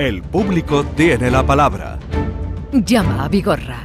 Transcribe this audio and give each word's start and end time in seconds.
El 0.00 0.22
público 0.22 0.82
tiene 0.96 1.30
la 1.30 1.44
palabra. 1.44 1.98
Llama 2.72 3.24
a 3.24 3.28
Vigorra. 3.28 3.84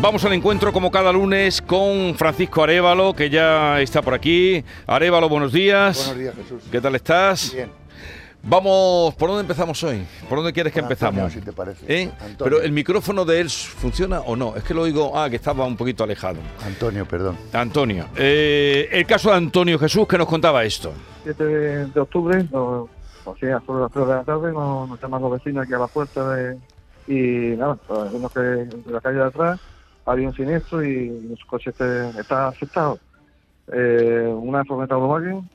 Vamos 0.00 0.24
al 0.24 0.32
encuentro 0.32 0.72
como 0.72 0.90
cada 0.90 1.12
lunes 1.12 1.62
con 1.62 2.16
Francisco 2.16 2.64
Arevalo, 2.64 3.14
que 3.14 3.30
ya 3.30 3.80
está 3.80 4.02
por 4.02 4.14
aquí. 4.14 4.64
Arevalo, 4.84 5.28
buenos 5.28 5.52
días. 5.52 6.08
Buenos 6.08 6.18
días, 6.18 6.34
Jesús. 6.34 6.64
¿Qué 6.72 6.80
tal 6.80 6.96
estás? 6.96 7.52
Bien. 7.54 7.83
Vamos, 8.46 9.14
¿por 9.14 9.28
dónde 9.30 9.40
empezamos 9.42 9.82
hoy? 9.84 10.04
¿Por 10.28 10.38
dónde 10.38 10.52
quieres 10.52 10.72
que 10.72 10.80
Antonio, 10.80 10.92
empezamos? 11.24 11.32
si 11.32 11.40
te 11.40 11.52
parece. 11.52 11.84
¿Eh? 11.88 12.10
Pero 12.38 12.60
el 12.60 12.72
micrófono 12.72 13.24
de 13.24 13.40
él 13.40 13.48
funciona 13.48 14.20
o 14.20 14.36
no? 14.36 14.54
Es 14.54 14.62
que 14.64 14.74
lo 14.74 14.82
oigo, 14.82 15.18
ah, 15.18 15.30
que 15.30 15.36
estaba 15.36 15.64
un 15.64 15.76
poquito 15.76 16.04
alejado. 16.04 16.40
Antonio, 16.64 17.06
perdón. 17.06 17.36
Antonio, 17.54 18.06
eh, 18.16 18.88
el 18.92 19.06
caso 19.06 19.30
de 19.30 19.36
Antonio 19.36 19.78
Jesús 19.78 20.06
que 20.06 20.18
nos 20.18 20.26
contaba 20.28 20.62
esto. 20.64 20.92
7 21.24 21.42
de, 21.44 21.86
de 21.86 22.00
octubre, 22.00 22.46
o 22.52 22.88
sea, 23.40 23.60
sobre 23.64 23.80
las 23.82 23.92
3 23.92 24.06
de 24.08 24.14
la 24.14 24.24
tarde, 24.24 24.52
nos, 24.52 24.88
nos 24.90 25.00
llaman 25.00 25.22
los 25.22 25.32
vecinos 25.32 25.64
aquí 25.64 25.72
a 25.72 25.78
la 25.78 25.86
puerta 25.86 26.34
de, 26.36 26.58
y 27.08 27.56
nada, 27.56 27.76
pues, 27.76 28.12
vimos 28.12 28.30
que 28.30 28.40
en 28.40 28.82
la 28.88 29.00
calle 29.00 29.16
de 29.18 29.24
atrás 29.24 29.58
había 30.04 30.28
un 30.28 30.34
siniestro 30.34 30.84
y 30.84 31.08
nuestro 31.08 31.46
coche 31.48 31.70
este- 31.70 32.10
está 32.20 32.48
afectado. 32.48 32.98
Eh, 33.72 34.30
una 34.36 34.62
furgoneta 34.66 34.96
Volkswagen 34.96 35.48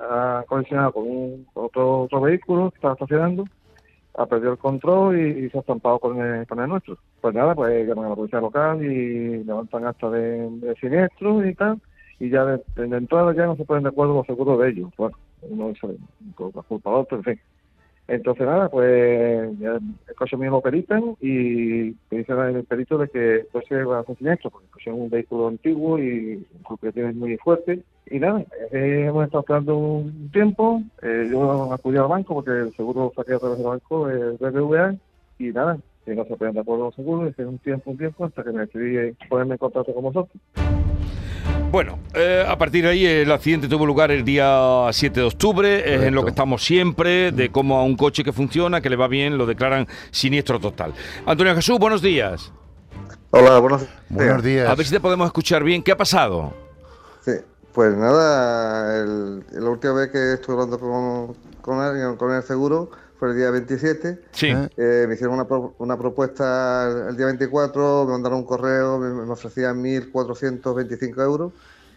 ha 0.00 0.44
colisionado 0.46 0.92
con, 0.92 1.04
un, 1.04 1.46
otro, 1.54 2.02
otro 2.02 2.20
vehículo 2.20 2.70
que 2.70 2.76
estaba 2.76 2.94
estacionando, 2.94 3.44
ha 4.14 4.26
perdido 4.26 4.52
el 4.52 4.58
control 4.58 5.18
y, 5.18 5.48
se 5.50 5.58
ha 5.58 5.60
estampado 5.60 5.98
con 5.98 6.20
el, 6.20 6.46
con 6.46 6.60
el 6.60 6.68
nuestro. 6.68 6.98
Pues 7.20 7.34
nada, 7.34 7.54
pues 7.54 7.86
llaman 7.86 8.06
a 8.06 8.08
la 8.10 8.16
policía 8.16 8.40
local 8.40 8.82
y 8.82 9.44
levantan 9.44 9.86
acta 9.86 10.10
de, 10.10 10.48
de 10.50 10.74
siniestro 10.76 11.46
y 11.46 11.54
tal 11.54 11.80
y 12.20 12.30
ya 12.30 12.44
de, 12.44 12.56
de 12.74 13.34
ya 13.36 13.46
no 13.46 13.56
se 13.56 13.64
ponen 13.64 13.84
de 13.84 13.90
acuerdo 13.90 14.14
los 14.14 14.26
seguros 14.26 14.58
de 14.58 14.70
ellos. 14.70 14.90
Bueno, 14.96 15.16
uno 15.42 15.70
es 15.70 15.82
el 15.84 15.98
la 16.38 16.62
culpa 16.62 16.90
del 16.90 16.98
otro, 17.00 17.18
en 17.18 17.24
fin. 17.24 17.40
Entonces 18.08 18.46
nada, 18.46 18.70
pues 18.70 19.58
ya 19.58 19.78
lo 20.50 20.60
peritan 20.62 21.14
y 21.20 21.94
me 22.10 22.18
dicen 22.18 22.38
el 22.38 22.64
perito 22.64 22.96
de 22.96 23.08
que 23.08 23.34
el 23.34 23.48
coche 23.48 23.84
va 23.84 23.98
a 23.98 24.00
hacer 24.00 24.16
siniestro, 24.16 24.50
porque 24.50 24.66
es 24.78 24.86
un 24.86 25.10
vehículo 25.10 25.48
antiguo 25.48 25.98
y 25.98 26.42
tiene 26.94 27.12
muy 27.12 27.36
fuerte. 27.36 27.82
Y 28.10 28.18
nada, 28.18 28.42
eh, 28.72 29.04
hemos 29.08 29.26
estado 29.26 29.40
esperando 29.40 29.76
un 29.76 30.30
tiempo, 30.32 30.82
eh, 31.02 31.28
yo 31.30 31.70
acudí 31.70 31.98
al 31.98 32.08
banco 32.08 32.34
porque 32.34 32.50
el 32.50 32.74
seguro 32.74 33.12
saqué 33.14 33.34
a 33.34 33.38
través 33.38 33.58
del 33.58 33.66
banco, 33.66 34.08
el 34.08 34.38
BBVA, 34.38 34.96
y 35.38 35.48
nada, 35.48 35.78
que 36.06 36.14
no 36.14 36.24
se 36.24 36.32
acuerdo 36.32 36.76
los 36.78 36.94
seguros, 36.94 37.34
y 37.36 37.42
un 37.42 37.58
tiempo, 37.58 37.90
un 37.90 37.98
tiempo, 37.98 38.24
hasta 38.24 38.42
que 38.42 38.52
me 38.52 38.60
decidí 38.64 39.14
ponerme 39.28 39.54
en 39.54 39.58
contacto 39.58 39.92
con 39.92 40.04
vosotros. 40.04 40.40
Bueno, 41.70 41.98
eh, 42.14 42.44
a 42.48 42.56
partir 42.56 42.84
de 42.84 42.90
ahí 42.90 43.04
el 43.06 43.30
accidente 43.30 43.68
tuvo 43.68 43.84
lugar 43.84 44.10
el 44.10 44.24
día 44.24 44.88
7 44.90 45.20
de 45.20 45.26
octubre, 45.26 45.94
es 45.94 46.02
en 46.02 46.14
lo 46.14 46.22
que 46.24 46.30
estamos 46.30 46.64
siempre, 46.64 47.30
de 47.30 47.50
cómo 47.50 47.78
a 47.78 47.84
un 47.84 47.94
coche 47.94 48.24
que 48.24 48.32
funciona, 48.32 48.80
que 48.80 48.88
le 48.88 48.96
va 48.96 49.06
bien, 49.06 49.36
lo 49.36 49.44
declaran 49.44 49.86
siniestro 50.10 50.58
total. 50.58 50.94
Antonio 51.26 51.54
Jesús, 51.54 51.78
buenos 51.78 52.00
días. 52.00 52.50
Hola, 53.32 53.58
buenos 53.58 53.82
días. 53.82 53.92
Buenos 54.08 54.42
días. 54.42 54.68
A 54.68 54.74
ver 54.74 54.86
si 54.86 54.92
te 54.94 55.00
podemos 55.00 55.26
escuchar 55.26 55.62
bien. 55.62 55.82
¿Qué 55.82 55.92
ha 55.92 55.96
pasado? 55.96 56.54
Sí, 57.22 57.32
pues 57.74 57.94
nada, 57.94 59.02
el- 59.02 59.44
la 59.52 59.68
última 59.68 59.92
vez 59.92 60.10
que 60.10 60.32
estuve 60.34 60.54
hablando 60.54 60.80
con, 60.80 61.34
con 61.60 61.80
alguien, 61.80 62.16
con 62.16 62.32
el 62.34 62.42
seguro, 62.44 62.90
fue 63.18 63.30
el 63.30 63.36
día 63.36 63.50
27. 63.50 64.20
Sí. 64.32 64.46
¿Eh? 64.76 65.04
Me 65.08 65.14
hicieron 65.14 65.34
una, 65.34 65.46
pro- 65.46 65.74
una 65.78 65.96
propuesta 65.98 67.08
el 67.08 67.16
día 67.16 67.26
24, 67.26 68.04
me 68.06 68.12
mandaron 68.12 68.38
un 68.38 68.44
correo, 68.44 68.98
me, 68.98 69.08
me 69.10 69.30
ofrecían 69.32 69.82
1.425 69.82 71.22
euros. 71.22 71.52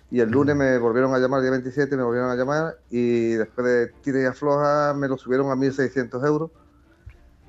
Y 0.09 0.19
el 0.19 0.29
lunes 0.29 0.55
me 0.57 0.77
volvieron 0.77 1.13
a 1.13 1.19
llamar, 1.19 1.39
el 1.39 1.43
día 1.45 1.51
27 1.51 1.95
me 1.95 2.03
volvieron 2.03 2.29
a 2.29 2.35
llamar 2.35 2.75
y 2.89 3.31
después 3.33 3.65
de 3.65 3.87
tira 4.03 4.21
y 4.21 4.25
afloja 4.25 4.93
me 4.93 5.07
lo 5.07 5.17
subieron 5.17 5.49
a 5.51 5.55
1.600 5.55 6.25
euros. 6.27 6.51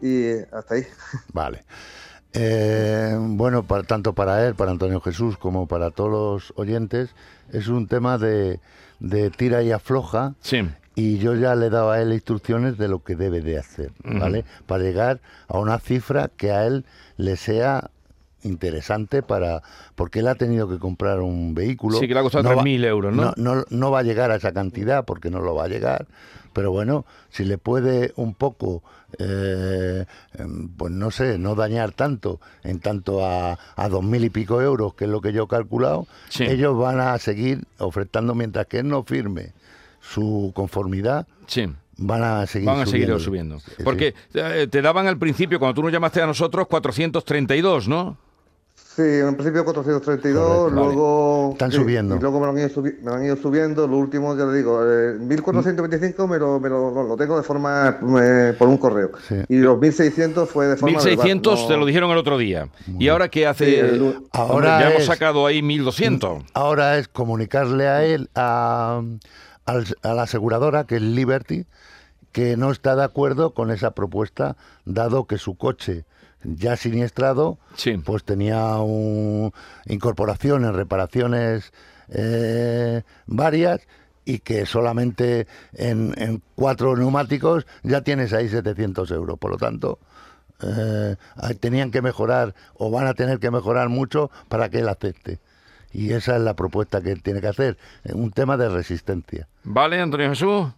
Y 0.01 0.31
hasta 0.53 0.75
ahí. 0.75 0.87
Vale. 1.33 1.65
Eh, 2.35 3.17
bueno, 3.21 3.63
para, 3.67 3.83
tanto 3.83 4.15
para 4.15 4.47
él, 4.47 4.55
para 4.55 4.71
Antonio 4.71 5.01
Jesús, 5.01 5.37
como 5.37 5.67
para 5.67 5.91
todos 5.91 6.11
los 6.11 6.53
oyentes, 6.57 7.11
es 7.53 7.69
un 7.69 7.89
tema 7.89 8.17
de, 8.19 8.61
de 9.01 9.31
tira 9.31 9.63
y 9.63 9.73
afloja. 9.73 10.35
Sí. 10.41 10.63
Y 10.95 11.19
yo 11.19 11.35
ya 11.35 11.55
le 11.55 11.67
he 11.67 11.71
dado 11.71 11.91
a 11.91 12.01
él 12.03 12.13
instrucciones 12.13 12.77
de 12.77 12.87
lo 12.89 13.03
que 13.03 13.17
debe 13.17 13.41
de 13.41 13.59
hacer, 13.59 13.93
¿vale? 14.05 14.45
Para 14.67 14.83
llegar 14.85 15.21
a 15.49 15.59
una 15.59 15.79
cifra 15.79 16.29
que 16.37 16.51
a 16.53 16.67
él 16.67 16.85
le 17.17 17.37
sea 17.37 17.91
interesante 18.43 19.23
para 19.23 19.63
porque 19.95 20.19
él 20.19 20.29
ha 20.29 20.35
tenido 20.35 20.69
que 20.69 20.79
comprar 20.79 21.21
un 21.21 21.55
vehículo 21.55 21.99
Sí, 21.99 22.09
que 22.09 22.15
le 22.15 22.21
ha 22.21 22.23
costado 22.25 22.45
va- 22.57 22.63
3.000 22.63 22.85
euros, 22.85 23.15
¿no? 23.15 23.33
no 23.37 23.65
no 23.71 23.91
va 23.93 24.01
a 24.01 24.03
llegar 24.03 24.31
a 24.33 24.35
esa 24.37 24.53
cantidad 24.53 25.05
porque 25.05 25.31
no 25.31 25.41
lo 25.41 25.55
va 25.55 25.65
a 25.65 25.69
llegar 25.69 26.07
pero 26.53 26.73
bueno 26.73 27.07
si 27.31 27.45
le 27.45 27.57
puede 27.57 28.13
un 28.17 28.35
poco 28.35 28.83
eh, 29.19 30.05
em, 30.39 30.69
pues 30.77 30.93
no 30.93 31.11
sé 31.13 31.39
no 31.39 31.55
dañar 31.55 31.93
tanto 31.93 32.41
en 32.65 32.81
tanto 32.81 33.25
a, 33.25 33.59
a 33.77 33.89
dos 33.89 34.03
mil 34.03 34.25
y 34.25 34.31
pico 34.31 34.61
euros 34.61 34.95
que 34.95 35.05
es 35.05 35.11
lo 35.11 35.21
que 35.21 35.33
yo 35.33 35.45
he 35.45 35.49
calculado 35.49 36.07
Sí. 36.29 36.43
ellos 36.45 36.77
van 36.77 36.99
a 37.01 37.17
seguir 37.19 37.65
ofertando 37.79 38.35
mientras 38.35 38.67
que 38.67 38.81
él 38.81 38.89
no 38.89 39.05
firme 39.05 39.53
su 40.03 40.53
conformidad 40.55 41.27
Sí. 41.47 41.67
van 41.97 42.23
a 42.23 42.47
seguir 42.47 42.67
Van 42.67 42.81
a 42.81 42.87
subiendo. 43.19 43.61
Sí. 43.61 43.83
Porque 43.85 44.15
eh, 44.35 44.67
te 44.71 44.83
daban 44.83 45.07
al 45.07 45.17
principio, 45.19 45.59
cuando 45.59 45.75
tú 45.75 45.83
nos 45.83 45.93
llamaste 45.93 46.21
a 46.21 46.27
nosotros, 46.27 46.67
432, 46.69 47.89
¿no? 47.89 48.19
Sí, 48.75 49.01
en 49.03 49.35
principio 49.37 49.65
432, 49.65 50.45
Correcto, 50.45 50.65
vale. 50.65 50.87
luego... 50.87 51.51
Están 51.53 51.71
sí, 51.71 51.79
subiendo. 51.79 52.17
Y 52.17 52.19
luego 52.21 52.41
me 52.41 52.45
lo 52.47 52.53
han 52.53 52.59
ido, 52.59 52.69
subi- 52.69 52.99
me 52.99 53.11
lo 53.11 53.15
han 53.15 53.25
ido 53.25 53.37
subiendo, 53.37 53.89
lo 53.89 53.97
último, 53.97 54.37
ya 54.37 54.45
le 54.45 54.55
digo, 54.59 54.83
eh, 54.85 55.15
1425 55.19 56.27
me 56.29 56.39
lo, 56.39 56.61
me 56.61 56.69
lo, 56.69 56.91
lo 57.09 57.17
tengo 57.17 57.39
de 57.39 57.43
forma, 57.43 57.99
eh, 58.23 58.53
por 58.59 58.69
un 58.69 58.77
correo. 58.77 59.13
Sí. 59.27 59.37
Y 59.49 59.59
los 59.61 59.79
1600 59.81 60.47
fue 60.51 60.67
de 60.67 60.77
forma... 60.77 60.99
1600 60.99 61.53
verbal, 61.55 61.69
te 61.69 61.73
no- 61.75 61.81
lo 61.81 61.87
dijeron 61.87 62.11
el 62.11 62.19
otro 62.19 62.37
día. 62.37 62.69
¿Y 62.99 63.09
ahora 63.09 63.31
qué 63.31 63.47
hace? 63.47 63.65
Sí, 63.65 63.75
el 63.77 63.99
lu- 63.99 64.07
Hombre, 64.09 64.29
Ahora 64.33 64.81
ya 64.81 64.91
hemos 64.91 65.05
sacado 65.07 65.47
ahí 65.47 65.63
1200. 65.63 66.43
Ahora 66.53 66.99
es 66.99 67.09
comunicarle 67.09 67.89
a 67.89 68.05
él, 68.05 68.29
a, 68.35 69.01
al- 69.65 69.97
a 70.03 70.15
la 70.15 70.23
aseguradora, 70.23 70.85
que 70.85 70.97
es 70.97 71.03
Liberty, 71.03 71.67
que 72.33 72.57
no 72.57 72.71
está 72.71 72.97
de 72.97 73.05
acuerdo 73.05 73.53
con 73.55 73.71
esa 73.71 73.93
propuesta, 73.93 74.57
dado 74.85 75.27
que 75.27 75.39
su 75.39 75.57
coche 75.57 76.05
ya 76.45 76.77
siniestrado, 76.77 77.59
Sí. 77.77 77.97
pues 77.99 78.25
tenía 78.25 78.77
un, 78.79 79.53
incorporaciones, 79.87 80.75
reparaciones 80.75 81.73
eh, 82.09 83.03
varias 83.27 83.81
y 84.25 84.39
que 84.41 84.67
solamente 84.67 85.47
en, 85.75 86.15
en 86.17 86.43
cuatro 86.55 86.97
neumáticos 86.97 87.67
ya 87.83 88.01
tienes 88.03 88.33
ahí 88.33 88.49
700 88.49 89.11
euros. 89.13 89.39
Por 89.39 89.51
lo 89.53 89.57
tanto, 89.57 89.99
eh, 90.63 91.17
tenían 91.61 91.91
que 91.91 92.03
mejorar 92.03 92.55
o 92.75 92.91
van 92.91 93.07
a 93.07 93.15
tener 93.15 93.39
que 93.39 93.51
mejorar 93.51 93.89
mucho 93.89 94.31
para 94.49 94.69
que 94.69 94.81
él 94.81 94.89
acepte. 94.89 95.39
Y 95.93 96.13
esa 96.13 96.37
es 96.37 96.43
la 96.43 96.55
propuesta 96.55 97.01
que 97.03 97.13
él 97.13 97.23
tiene 97.23 97.41
que 97.41 97.49
hacer, 97.49 97.77
un 98.15 98.31
tema 98.33 98.57
de 98.57 98.69
resistencia. 98.69 99.47
¿Vale, 99.65 100.01
Antonio 100.01 100.29
Jesús? 100.31 100.69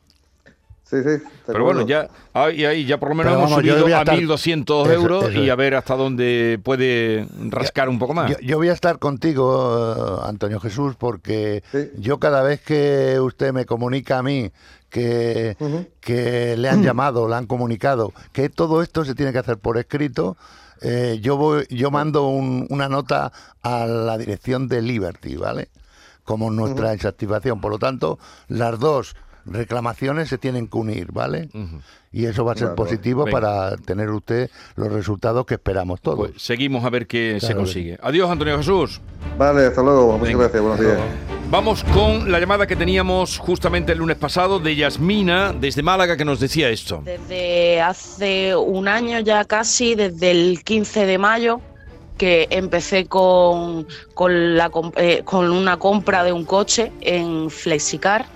Sí, 0.82 0.96
sí. 1.02 1.22
Pero 1.46 1.64
bueno, 1.64 1.86
ya 1.86 2.08
ahí, 2.34 2.64
ahí 2.66 2.84
ya 2.84 2.98
por 2.98 3.08
lo 3.08 3.14
menos 3.14 3.32
Pero 3.32 3.38
hemos 3.40 3.50
vamos, 3.52 3.64
subido 3.64 3.96
a 3.96 3.98
a, 4.00 4.02
estar- 4.02 4.16
1200 4.18 4.86
Eso- 4.86 4.94
euros 4.94 5.24
eso 5.30 5.42
y 5.42 5.48
a 5.48 5.54
ver 5.56 5.74
hasta 5.76 5.96
dónde 5.96 6.60
puede 6.62 7.26
rascar 7.48 7.88
un 7.88 7.98
poco 7.98 8.12
más. 8.12 8.30
Yo, 8.30 8.38
yo 8.40 8.58
voy 8.58 8.68
a 8.68 8.74
estar 8.74 8.98
contigo, 8.98 10.20
eh, 10.22 10.28
Antonio 10.28 10.60
Jesús, 10.60 10.94
porque 10.96 11.62
Sí. 11.72 11.90
yo 11.98 12.18
cada 12.18 12.42
vez 12.42 12.60
que 12.60 13.18
usted 13.18 13.52
me 13.54 13.64
comunica 13.64 14.18
a 14.18 14.22
mí 14.22 14.50
que, 14.90 15.56
que 16.00 16.56
le 16.58 16.68
han 16.68 16.82
llamado, 16.84 17.28
le 17.28 17.34
han 17.36 17.46
comunicado, 17.46 18.12
que 18.32 18.50
todo 18.50 18.82
esto 18.82 19.06
se 19.06 19.14
tiene 19.14 19.32
que 19.32 19.38
hacer 19.38 19.56
por 19.56 19.78
escrito, 19.78 20.36
eh, 20.84 21.18
yo 21.20 21.36
voy, 21.36 21.66
yo 21.70 21.90
mando 21.90 22.26
un- 22.28 22.66
una 22.70 22.88
nota 22.88 23.32
a 23.62 23.86
la 23.86 24.18
dirección 24.18 24.68
de 24.68 24.82
Liberty, 24.82 25.36
¿vale? 25.36 25.68
Como 26.24 26.50
nuestra 26.50 26.90
desactivación. 26.90 27.60
Por 27.60 27.70
lo 27.72 27.78
tanto, 27.78 28.18
las 28.48 28.78
dos 28.78 29.16
reclamaciones 29.46 30.28
se 30.28 30.38
tienen 30.38 30.68
que 30.68 30.78
unir, 30.78 31.12
¿vale? 31.12 31.48
Y 32.12 32.26
eso 32.26 32.44
va 32.44 32.52
a 32.52 32.56
ser 32.56 32.74
positivo 32.74 33.24
venga. 33.24 33.40
para 33.40 33.76
tener 33.76 34.08
usted 34.10 34.50
los 34.76 34.90
resultados 34.92 35.44
que 35.46 35.54
esperamos 35.54 36.00
todos. 36.00 36.30
Pues 36.30 36.42
seguimos 36.42 36.84
a 36.84 36.90
ver 36.90 37.06
qué 37.06 37.38
se 37.40 37.54
consigue. 37.54 37.98
Adiós, 38.02 38.30
Antonio 38.30 38.56
Jesús. 38.56 39.00
Vale, 39.36 39.66
hasta 39.66 39.82
luego. 39.82 40.16
Muchas 40.18 40.36
gracias. 40.36 40.62
Buenos 40.62 40.80
días. 40.80 41.33
Vamos 41.50 41.84
con 41.84 42.32
la 42.32 42.40
llamada 42.40 42.66
que 42.66 42.74
teníamos 42.74 43.38
justamente 43.38 43.92
el 43.92 43.98
lunes 43.98 44.16
pasado 44.16 44.58
de 44.58 44.74
Yasmina 44.74 45.52
desde 45.52 45.82
Málaga 45.82 46.16
que 46.16 46.24
nos 46.24 46.40
decía 46.40 46.70
esto. 46.70 47.02
Desde 47.04 47.80
hace 47.80 48.56
un 48.56 48.88
año 48.88 49.20
ya 49.20 49.44
casi, 49.44 49.94
desde 49.94 50.30
el 50.30 50.64
15 50.64 51.06
de 51.06 51.18
mayo, 51.18 51.60
que 52.16 52.48
empecé 52.50 53.06
con, 53.06 53.86
eh, 54.96 55.22
con 55.24 55.50
una 55.50 55.76
compra 55.78 56.24
de 56.24 56.32
un 56.32 56.44
coche 56.44 56.90
en 57.02 57.50
Flexicar, 57.50 58.26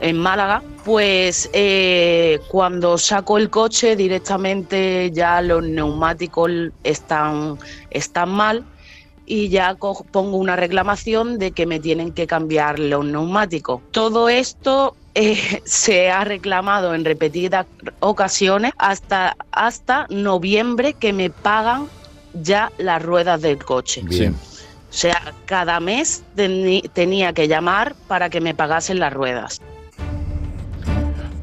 en 0.00 0.18
Málaga, 0.18 0.62
pues 0.84 1.48
eh, 1.52 2.40
cuando 2.48 2.98
saco 2.98 3.38
el 3.38 3.50
coche 3.50 3.94
directamente 3.94 5.10
ya 5.12 5.40
los 5.40 5.62
neumáticos 5.62 6.50
están, 6.82 7.56
están 7.90 8.30
mal 8.30 8.64
y 9.32 9.48
ya 9.48 9.76
pongo 9.76 10.36
una 10.36 10.56
reclamación 10.56 11.38
de 11.38 11.52
que 11.52 11.64
me 11.64 11.80
tienen 11.80 12.12
que 12.12 12.26
cambiar 12.26 12.78
los 12.78 13.02
neumáticos. 13.02 13.80
Todo 13.90 14.28
esto 14.28 14.94
eh, 15.14 15.62
se 15.64 16.10
ha 16.10 16.22
reclamado 16.22 16.94
en 16.94 17.06
repetidas 17.06 17.64
ocasiones 18.00 18.74
hasta, 18.76 19.34
hasta 19.50 20.06
noviembre 20.10 20.92
que 20.92 21.14
me 21.14 21.30
pagan 21.30 21.86
ya 22.34 22.72
las 22.76 23.02
ruedas 23.02 23.40
del 23.40 23.56
coche. 23.56 24.02
Bien. 24.04 24.34
O 24.34 24.92
sea, 24.92 25.32
cada 25.46 25.80
mes 25.80 26.22
tenía 26.92 27.32
que 27.32 27.48
llamar 27.48 27.94
para 28.08 28.28
que 28.28 28.42
me 28.42 28.54
pagasen 28.54 29.00
las 29.00 29.14
ruedas. 29.14 29.62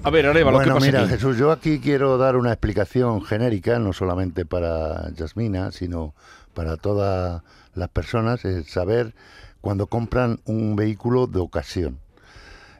A 0.03 0.11
ver, 0.11 0.27
Arevalo, 0.27 0.59
¿qué 0.59 0.65
Bueno, 0.65 0.75
pasa 0.75 0.85
mira, 0.85 0.99
aquí? 1.01 1.09
Jesús, 1.09 1.37
yo 1.37 1.51
aquí 1.51 1.79
quiero 1.79 2.19
dar 2.19 2.35
una 2.35 2.51
explicación 2.51 3.23
genérica, 3.23 3.79
no 3.79 3.93
solamente 3.93 4.45
para 4.45 5.11
Yasmina, 5.15 5.71
sino 5.71 6.13
para 6.53 6.77
todas 6.77 7.41
las 7.73 7.89
personas, 7.89 8.45
es 8.45 8.69
saber 8.69 9.13
cuando 9.61 9.87
compran 9.87 10.39
un 10.45 10.75
vehículo 10.75 11.27
de 11.27 11.39
ocasión. 11.39 11.99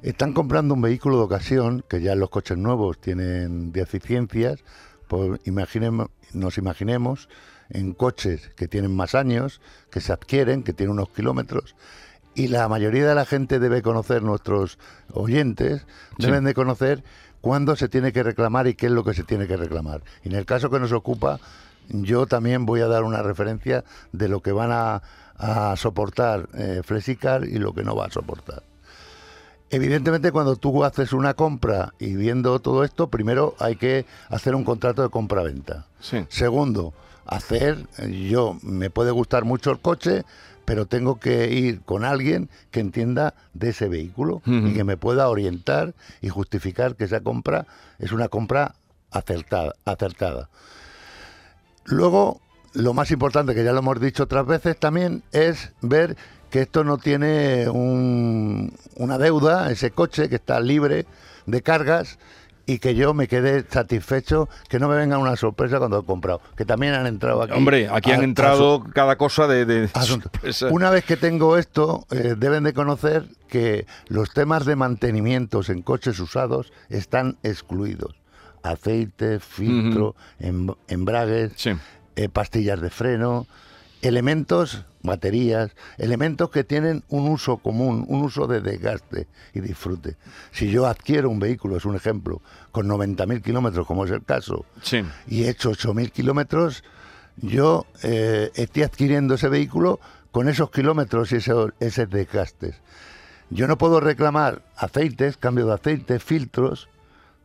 Están 0.01 0.33
comprando 0.33 0.74
un 0.74 0.81
vehículo 0.81 1.18
de 1.18 1.24
ocasión, 1.24 1.83
que 1.88 2.01
ya 2.01 2.15
los 2.15 2.30
coches 2.30 2.57
nuevos 2.57 3.00
tienen 3.00 3.71
deficiencias, 3.71 4.63
pues 5.07 5.41
imaginemos, 5.45 6.07
nos 6.33 6.57
imaginemos 6.57 7.27
en 7.69 7.94
coches 7.94 8.50
que 8.56 8.68
tienen 8.68 8.95
más 8.95 9.13
años, 9.13 9.59
que 9.91 10.00
se 10.01 10.13
adquieren, 10.13 10.63
que 10.63 10.74
tienen 10.74 10.94
unos 10.94 11.09
kilómetros, 11.09 11.75
y 12.33 12.47
la 12.47 12.68
mayoría 12.69 13.07
de 13.07 13.15
la 13.15 13.25
gente 13.25 13.59
debe 13.59 13.81
conocer, 13.81 14.24
nuestros 14.24 14.80
oyentes, 15.12 15.85
Sí. 16.18 16.27
deben 16.27 16.45
de 16.45 16.53
conocer 16.53 17.03
cuándo 17.42 17.75
se 17.75 17.89
tiene 17.89 18.13
que 18.13 18.24
reclamar 18.24 18.68
y 18.68 18.75
qué 18.75 18.85
es 18.85 18.92
lo 18.92 19.03
que 19.03 19.13
se 19.13 19.24
tiene 19.24 19.47
que 19.47 19.57
reclamar. 19.57 20.03
Y 20.24 20.30
en 20.30 20.35
el 20.35 20.45
caso 20.45 20.69
que 20.69 20.80
nos 20.80 20.92
ocupa, 20.94 21.39
yo 21.89 22.25
también 22.25 22.65
voy 22.65 22.81
a 22.81 22.88
dar 22.88 23.03
una 23.03 23.21
referencia 23.21 23.83
de 24.12 24.30
lo 24.30 24.41
que 24.41 24.51
van 24.51 24.71
a, 24.71 25.01
a 25.38 25.75
soportar 25.77 26.50
eh, 26.53 26.81
Flexicar 26.83 27.45
y 27.45 27.57
lo 27.59 27.74
que 27.74 27.83
no 27.83 27.95
va 27.95 28.06
a 28.06 28.12
soportar. 28.12 28.63
Evidentemente, 29.71 30.31
cuando 30.31 30.56
tú 30.56 30.83
haces 30.83 31.13
una 31.13 31.36
compra 31.36 31.94
y 32.00 32.15
viendo 32.15 32.59
todo 32.59 32.83
esto, 32.83 33.09
primero 33.09 33.56
hay 33.59 33.75
que 33.75 34.06
hacer 34.30 34.56
un 34.56 34.63
contrato 34.63 35.03
de 35.03 35.09
compra-venta. 35.09 35.86
Sí. 36.00 36.25
Segundo, 36.30 36.94
hacer, 37.25 37.88
yo 38.09 38.57
me 38.63 38.89
puede 38.89 39.12
gustar 39.12 39.45
mucho 39.45 39.69
el 39.69 39.80
coche, 39.80 40.24
pero 40.65 40.88
tengo 40.88 41.19
que 41.19 41.51
ir 41.51 41.81
con 41.81 42.03
alguien 42.03 42.50
que 42.71 42.80
entienda 42.80 43.35
de 43.53 43.69
ese 43.69 43.88
vehículo 43.88 44.42
y 44.45 44.74
que 44.74 44.83
me 44.83 44.97
pueda 44.97 45.30
orientar 45.30 45.94
y 46.21 46.30
justificar 46.30 46.95
que 46.95 47.06
esa 47.06 47.21
compra 47.21 47.65
es 48.00 48.12
una 48.12 48.27
compra 48.27 48.75
acertada. 49.12 49.74
acertada. 49.85 50.50
Luego, 51.89 52.39
lo 52.74 52.94
más 52.94 53.12
importante, 53.12 53.56
que 53.56 53.63
ya 53.63 53.74
lo 53.74 53.80
hemos 53.80 54.00
dicho 54.00 54.24
otras 54.24 54.45
veces 54.45 54.77
también, 54.80 55.24
es 55.31 55.71
ver 55.81 56.15
que 56.50 56.62
esto 56.62 56.83
no 56.83 56.97
tiene 56.97 57.69
un- 57.69 58.74
una 58.95 59.18
deuda, 59.18 59.71
ese 59.71 59.91
coche 59.91 60.30
que 60.30 60.36
está 60.36 60.59
libre 60.59 61.06
de 61.45 61.62
cargas 61.62 62.18
y 62.65 62.77
que 62.77 62.94
yo 62.94 63.15
me 63.15 63.27
quede 63.27 63.65
satisfecho, 63.68 64.47
que 64.68 64.77
no 64.80 64.88
me 64.88 64.95
venga 64.95 65.18
una 65.18 65.36
sorpresa 65.36 65.80
cuando 65.80 66.00
he 66.00 66.06
comprado, 66.06 66.39
que 66.56 66.65
también 66.65 66.94
han 66.94 67.07
entrado 67.07 67.41
aquí. 67.41 67.53
Hombre, 67.53 67.89
aquí 67.92 68.12
han 68.12 68.21
a 68.21 68.24
entrado 68.24 68.83
cada 68.94 69.15
cosa 69.18 69.47
de... 69.47 69.65
de 69.65 69.88
sorpresa. 69.88 70.68
Una 70.71 70.92
vez 70.92 71.03
que 71.03 71.18
tengo 71.18 71.57
esto, 71.57 72.06
eh, 72.12 72.35
deben 72.38 72.63
de 72.63 72.74
conocer 72.74 73.25
que 73.47 73.88
los 74.07 74.31
temas 74.33 74.65
de 74.65 74.75
mantenimientos 74.75 75.69
en 75.69 75.81
coches 75.81 76.19
usados 76.19 76.71
están 76.89 77.38
excluidos. 77.42 78.15
Aceite, 78.63 79.39
filtro, 79.39 80.15
em- 80.39 80.73
embragues, 80.88 81.53
Sí. 81.56 81.71
eh, 82.15 82.29
pastillas 82.29 82.81
de 82.81 82.89
freno, 82.89 83.47
elementos, 84.01 84.85
baterías, 85.01 85.71
elementos 85.97 86.50
que 86.50 86.63
tienen 86.63 87.03
un 87.09 87.29
uso 87.29 87.57
común, 87.57 88.06
un 88.07 88.21
uso 88.23 88.47
de 88.47 88.61
desgaste 88.61 89.27
y 89.53 89.59
disfrute. 89.61 90.17
Si 90.51 90.69
yo 90.69 90.88
adquiero 90.88 91.29
un 91.29 91.39
vehículo, 91.39 91.77
es 91.77 91.85
un 91.85 91.95
ejemplo, 91.95 92.41
con 92.71 92.88
90.000 92.88 93.41
kilómetros, 93.41 93.85
como 93.88 94.06
es 94.06 94.11
el 94.11 94.23
caso, 94.23 94.65
Sí. 94.81 95.03
y 95.27 95.44
he 95.44 95.50
hecho 95.50 95.69
8.000 95.71 96.11
kilómetros, 96.11 96.83
yo 97.38 97.85
eh, 98.03 98.51
estoy 98.56 98.83
adquiriendo 98.83 99.35
ese 99.35 99.47
vehículo 99.50 100.00
con 100.31 100.50
esos 100.50 100.69
kilómetros 100.71 101.31
y 101.31 101.38
eso- 101.38 101.71
esos 101.79 102.09
desgastes. 102.09 102.75
Yo 103.50 103.67
no 103.67 103.77
puedo 103.77 104.00
reclamar 104.00 104.61
aceites, 104.75 105.38
cambio 105.38 105.65
de 105.67 105.73
aceite, 105.73 106.19
filtros, 106.19 106.88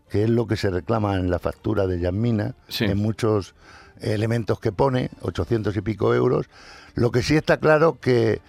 que 0.09 0.25
es 0.25 0.31
lo 0.31 0.47
que 0.47 0.57
se 0.57 0.71
reclama 0.71 1.17
en 1.17 1.31
la 1.31 1.39
factura 1.39 1.87
de 1.87 1.99
Yasmina, 2.01 2.55
Sí. 2.69 2.85
en 2.85 2.99
muchos 2.99 3.55
elementos 4.01 4.61
que 4.61 4.73
pone, 4.73 5.11
800 5.23 5.77
y 5.77 5.81
pico 5.81 6.15
euros. 6.15 6.47
Lo 6.95 7.11
que 7.11 7.23
sí 7.23 7.37
está 7.37 7.57
claro 7.59 7.99
que 8.01 8.41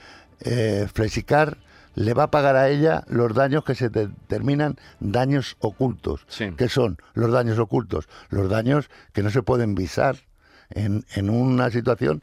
eh, 0.42 0.88
Flexicar 0.94 1.58
le 1.96 2.14
va 2.14 2.24
a 2.24 2.32
pagar 2.32 2.56
a 2.58 2.70
ella 2.70 3.04
los 3.08 3.34
daños 3.34 3.64
que 3.64 3.74
se 3.74 3.90
determinan 3.90 4.76
daños 5.00 5.56
ocultos. 5.60 6.26
Sí. 6.28 6.52
¿Qué 6.58 6.68
son 6.68 6.98
los 7.14 7.32
daños 7.32 7.58
ocultos? 7.58 8.10
Los 8.30 8.50
daños 8.50 8.90
que 9.14 9.24
no 9.24 9.30
se 9.30 9.42
pueden 9.44 9.76
visar 9.76 10.18
en, 10.72 11.06
en 11.16 11.30
una 11.30 11.70
situación 11.70 12.22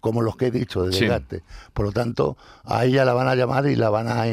como 0.00 0.22
los 0.22 0.36
que 0.36 0.46
he 0.46 0.50
dicho 0.50 0.82
de 0.84 0.92
Sí. 0.92 1.00
desgaste. 1.00 1.42
Por 1.74 1.86
lo 1.86 1.92
tanto, 1.92 2.36
a 2.64 2.84
ella 2.84 3.04
la 3.04 3.12
van 3.12 3.28
a 3.28 3.34
llamar 3.34 3.66
y 3.66 3.76
la 3.76 3.90
van 3.90 4.08
a, 4.08 4.24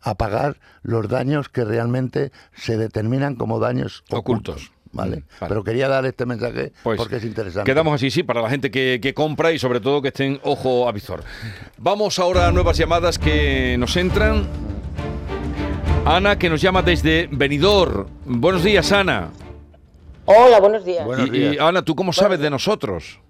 a 0.00 0.14
pagar 0.16 0.56
los 0.82 1.08
daños 1.08 1.48
que 1.48 1.64
realmente 1.64 2.32
se 2.54 2.76
determinan 2.76 3.34
como 3.36 3.58
daños 3.58 4.04
Ocultos. 4.10 4.56
ocultos. 4.56 4.72
¿vale? 4.92 5.16
Mm, 5.16 5.22
vale. 5.40 5.48
Pero 5.48 5.64
quería 5.64 5.88
dar 5.88 6.04
este 6.04 6.26
mensaje 6.26 6.72
Pues 6.82 6.98
porque 6.98 7.16
es 7.16 7.24
interesante. 7.24 7.70
Quedamos 7.70 7.94
así, 7.94 8.10
sí, 8.10 8.22
para 8.22 8.42
la 8.42 8.50
gente 8.50 8.70
que, 8.70 8.98
que 9.02 9.14
compra 9.14 9.52
y 9.52 9.58
sobre 9.58 9.80
todo 9.80 10.02
que 10.02 10.08
estén 10.08 10.38
ojo 10.42 10.86
a 10.86 10.92
visor. 10.92 11.22
Vamos 11.78 12.18
ahora 12.18 12.46
a 12.48 12.52
nuevas 12.52 12.76
llamadas 12.76 13.18
que 13.18 13.76
nos 13.78 13.96
entran. 13.96 14.46
Ana, 16.04 16.36
que 16.36 16.50
nos 16.50 16.60
llama 16.60 16.82
desde 16.82 17.28
Benidorm. 17.30 18.06
Buenos 18.26 18.64
días, 18.64 18.90
Ana. 18.92 19.30
Hola, 20.34 20.60
buenos 20.60 20.84
días. 20.84 21.04
Buenos 21.04 21.28
y, 21.28 21.30
días. 21.30 21.54
y, 21.54 21.58
Ana, 21.58 21.82
¿tú 21.82 21.94
cómo 21.94 22.12
sabes 22.12 22.40
de 22.40 22.50
nosotros? 22.50 23.20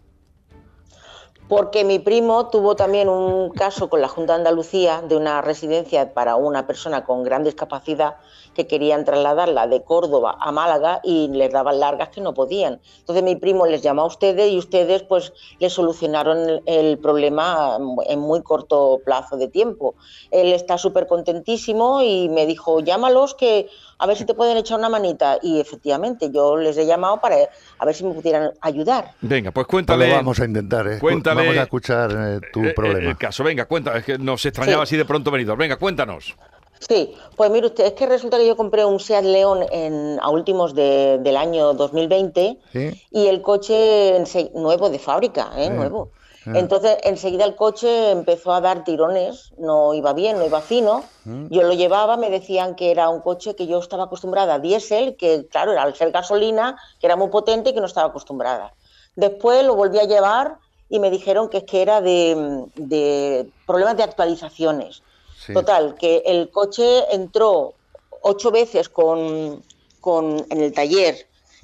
Porque 1.55 1.85
mi 1.85 1.99
primo 1.99 2.49
tuvo 2.49 2.77
también 2.77 3.11
un 3.11 3.51
caso 3.51 3.91
con 3.91 4.01
la 4.01 4.09
Junta 4.09 4.33
de 4.33 4.39
Andalucía 4.39 5.03
de 5.07 5.17
una 5.17 5.43
residencia 5.43 6.15
para 6.15 6.37
una 6.37 6.67
persona 6.67 7.05
con 7.05 7.23
gran 7.25 7.45
discapacidad 7.45 8.17
que 8.55 8.67
querían 8.67 9.05
trasladarla 9.05 9.67
de 9.67 9.83
Córdoba 9.83 10.37
a 10.41 10.51
Málaga 10.53 11.01
y 11.03 11.29
les 11.29 11.51
daban 11.53 11.79
largas 11.81 12.09
que 12.11 12.21
no 12.23 12.33
podían. 12.35 12.81
Entonces 13.01 13.23
mi 13.23 13.37
primo 13.37 13.67
les 13.67 13.83
llamó 13.83 14.03
a 14.03 14.07
ustedes 14.07 14.51
y 14.51 14.59
ustedes 14.59 15.03
pues 15.03 15.33
les 15.59 15.73
solucionaron 15.73 16.39
el, 16.49 16.63
el 16.67 16.99
problema 16.99 17.79
en 18.07 18.19
muy 18.19 18.43
corto 18.43 19.01
plazo 19.05 19.37
de 19.37 19.49
tiempo. 19.49 19.95
Él 20.31 20.53
está 20.55 20.77
súper 20.79 21.07
contentísimo 21.07 22.03
y 22.03 22.29
me 22.31 22.45
dijo, 22.47 22.81
llámalos 22.81 23.35
que 23.35 23.69
a 23.99 24.07
ver 24.07 24.17
si 24.17 24.25
te 24.27 24.35
pueden 24.35 24.57
echar 24.57 24.79
una 24.79 24.89
manita. 24.91 25.39
Y 25.43 25.61
efectivamente 25.61 26.31
yo 26.31 26.57
les 26.57 26.77
he 26.77 26.85
llamado 26.87 27.21
para 27.21 27.37
a 27.79 27.85
ver 27.87 27.95
si 27.95 28.05
me 28.05 28.13
pudieran 28.13 28.53
ayudar. 28.61 29.13
Venga, 29.23 29.51
pues 29.51 29.67
Pues 29.67 29.71
cuéntale. 29.71 30.09
lo 30.11 30.15
vamos 30.17 30.41
a 30.41 30.45
intentar. 30.45 30.87
eh. 30.89 30.99
cuéntale- 31.01 31.42
Vamos 31.45 31.59
a 31.59 31.63
escuchar 31.63 32.11
eh, 32.13 32.41
tu 32.53 32.61
eh, 32.65 32.69
eh, 32.69 32.73
problema. 32.75 33.11
el 33.11 33.17
caso, 33.19 33.45
venga, 33.45 33.65
cuenta. 33.67 33.97
Es 33.97 34.05
que 34.05 34.19
nos 34.19 34.45
extrañaba 34.47 34.85
Sí. 34.87 34.91
así 34.91 34.97
de 34.97 35.05
pronto 35.05 35.31
Benidorm. 35.31 35.59
Venga, 35.59 35.77
cuéntanos. 35.77 36.35
Sí, 36.89 37.15
pues 37.37 37.49
mire 37.51 37.67
usted, 37.69 37.85
es 37.85 37.93
que 37.93 38.07
resulta 38.07 38.39
que 38.39 38.47
yo 38.47 38.57
compré 38.57 38.85
un 38.85 38.99
Seat 38.99 39.23
León 39.25 39.61
en, 39.71 40.19
a 40.21 40.29
últimos 40.31 40.75
de- 40.75 41.19
del 41.21 41.37
año 41.37 41.75
2020 41.75 42.59
¿Sí? 42.73 43.03
y 43.13 43.27
el 43.29 43.41
coche 43.41 44.17
ense- 44.19 44.51
nuevo 44.55 44.91
de 44.91 44.99
fábrica, 44.99 45.51
¿eh? 45.57 45.67
Sí. 45.69 45.71
nuevo. 45.73 46.11
Entonces 46.45 46.97
enseguida 47.05 47.45
el 47.45 47.55
coche 47.55 48.11
empezó 48.11 48.53
a 48.53 48.61
dar 48.61 48.83
tirones, 48.83 49.53
no 49.59 49.95
iba 49.95 50.13
bien, 50.13 50.39
no 50.39 50.45
iba 50.45 50.61
fino. 50.61 51.05
Yo 51.25 51.63
lo 51.63 51.73
llevaba, 51.73 52.17
me 52.17 52.31
decían 52.31 52.75
que 52.75 52.91
era 52.91 53.09
un 53.11 53.21
coche 53.21 53.55
que 53.55 53.69
yo 53.69 53.79
estaba 53.79 54.05
acostumbrada 54.07 54.55
a 54.55 54.59
diésel, 54.59 55.15
que 55.17 55.47
claro, 55.49 55.71
era 55.71 55.85
al 55.85 55.95
ser 55.95 56.11
gasolina, 56.11 56.77
que 56.99 57.07
era 57.07 57.15
muy 57.15 57.29
potente 57.29 57.71
y 57.71 57.75
que 57.75 57.81
no 57.81 57.87
estaba 57.87 58.09
acostumbrada. 58.09 58.75
Después 59.15 59.65
lo 59.65 59.77
volví 59.77 60.01
a 60.01 60.05
llevar 60.05 60.57
y 60.93 60.99
me 61.01 61.11
dijeron 61.11 61.49
que 61.49 61.57
es 61.59 61.65
que 61.65 61.81
era 61.81 62.01
de, 62.03 62.67
de 62.77 63.49
problemas 63.67 63.97
de 63.97 64.03
actualizaciones. 64.03 65.03
Sí. 65.45 65.55
Total, 65.55 65.95
que 65.95 66.23
el 66.27 66.51
coche 66.51 67.05
entró 67.15 67.73
ocho 68.21 68.51
veces 68.51 68.89
con, 68.91 69.63
con- 70.01 70.45
en 70.51 70.61
el 70.63 70.73
taller 70.73 71.17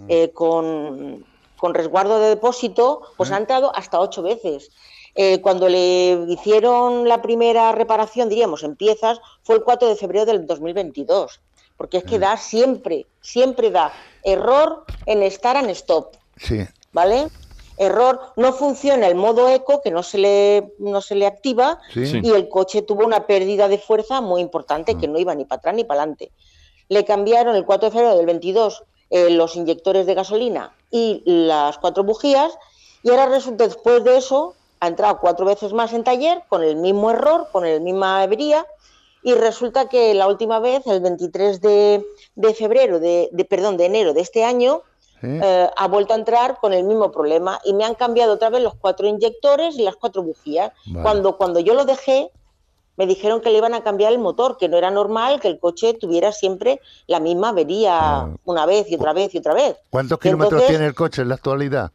eh, 0.08 0.30
con, 0.32 1.24
con 1.58 1.74
resguardo 1.74 2.18
de 2.20 2.30
depósito, 2.30 3.02
pues 3.18 3.30
ha 3.30 3.36
entrado 3.36 3.70
hasta 3.76 4.00
ocho 4.00 4.22
veces. 4.22 4.70
Eh, 5.14 5.40
cuando 5.42 5.68
le 5.68 6.12
hicieron 6.28 7.06
la 7.06 7.20
primera 7.20 7.72
reparación, 7.72 8.28
diríamos, 8.30 8.62
en 8.62 8.76
piezas, 8.76 9.20
fue 9.42 9.56
el 9.56 9.62
4 9.62 9.88
de 9.88 9.96
febrero 9.96 10.24
del 10.24 10.46
2022. 10.46 11.40
Porque 11.76 11.98
es 11.98 12.04
que 12.04 12.18
da 12.18 12.36
siempre, 12.38 13.06
siempre 13.20 13.70
da 13.70 13.92
error 14.24 14.84
en 15.06 15.22
estar 15.22 15.56
en 15.56 15.68
stop. 15.70 16.14
Sí. 16.38 16.60
¿vale? 16.92 17.28
Error, 17.78 18.20
no 18.36 18.52
funciona 18.52 19.06
el 19.06 19.14
modo 19.14 19.48
eco, 19.48 19.80
que 19.82 19.90
no 19.90 20.02
se 20.02 20.18
le, 20.18 20.72
no 20.78 21.00
se 21.00 21.14
le 21.14 21.26
activa, 21.26 21.78
Sí. 21.92 22.20
Y 22.22 22.30
el 22.30 22.48
coche 22.48 22.82
tuvo 22.82 23.04
una 23.06 23.26
pérdida 23.26 23.68
de 23.68 23.78
fuerza 23.78 24.20
muy 24.20 24.40
importante, 24.40 24.96
que 24.96 25.08
no 25.08 25.18
iba 25.18 25.34
ni 25.34 25.44
para 25.44 25.58
atrás 25.58 25.74
ni 25.74 25.84
para 25.84 26.00
adelante. 26.02 26.32
Le 26.88 27.04
cambiaron 27.04 27.54
el 27.56 27.64
4 27.64 27.88
de 27.88 27.92
febrero 27.92 28.16
del 28.16 28.26
22 28.26 28.82
eh, 29.10 29.30
los 29.30 29.56
inyectores 29.56 30.04
de 30.06 30.14
gasolina 30.14 30.74
y 30.90 31.22
las 31.24 31.78
cuatro 31.78 32.04
bujías, 32.04 32.52
y 33.02 33.10
ahora 33.10 33.26
resulta, 33.26 33.64
después 33.64 34.04
de 34.04 34.18
eso, 34.18 34.54
ha 34.80 34.88
entrado 34.88 35.18
cuatro 35.20 35.46
veces 35.46 35.72
más 35.72 35.92
en 35.92 36.04
taller 36.04 36.42
con 36.48 36.62
el 36.62 36.76
mismo 36.76 37.10
error, 37.10 37.48
con 37.52 37.64
la 37.70 37.78
misma 37.80 38.22
avería 38.22 38.66
y 39.22 39.34
resulta 39.34 39.88
que 39.88 40.14
la 40.14 40.26
última 40.28 40.58
vez, 40.60 40.86
el 40.86 41.00
23 41.00 41.60
de, 41.60 42.04
de 42.36 42.54
febrero, 42.54 43.00
de, 43.00 43.28
de- 43.32 43.44
perdón, 43.44 43.76
de 43.76 43.86
enero 43.86 44.12
de 44.14 44.20
este 44.20 44.44
año, 44.44 44.82
¿Sí? 45.20 45.26
eh, 45.42 45.68
ha 45.76 45.88
vuelto 45.88 46.12
a 46.12 46.16
entrar 46.16 46.58
con 46.60 46.72
el 46.72 46.84
mismo 46.84 47.10
problema 47.10 47.60
y 47.64 47.72
me 47.72 47.84
han 47.84 47.94
cambiado 47.94 48.34
otra 48.34 48.50
vez 48.50 48.62
los 48.62 48.74
cuatro 48.74 49.06
inyectores 49.06 49.78
y 49.78 49.82
las 49.82 49.96
cuatro 49.96 50.22
bujías. 50.22 50.72
Vale. 50.86 51.02
Cuando, 51.02 51.36
cuando 51.36 51.60
yo 51.60 51.74
lo 51.74 51.84
dejé, 51.84 52.30
me 52.96 53.06
dijeron 53.06 53.40
que 53.40 53.50
le 53.50 53.58
iban 53.58 53.74
a 53.74 53.82
cambiar 53.84 54.12
el 54.12 54.18
motor, 54.18 54.56
que 54.56 54.68
no 54.68 54.76
era 54.76 54.90
normal 54.90 55.38
que 55.40 55.48
el 55.48 55.58
coche 55.60 55.94
tuviera 55.94 56.32
siempre 56.32 56.80
la 57.06 57.20
misma 57.20 57.50
avería 57.50 57.98
Ah. 57.98 58.28
una 58.44 58.66
vez 58.66 58.90
y 58.90 58.96
otra 58.96 59.12
vez 59.12 59.34
y 59.34 59.38
otra 59.38 59.54
vez. 59.54 59.76
¿Cuántos 59.90 60.18
kilómetros 60.18 60.52
entonces, 60.62 60.68
tiene 60.68 60.86
el 60.86 60.94
coche 60.94 61.22
en 61.22 61.28
la 61.28 61.34
actualidad? 61.36 61.92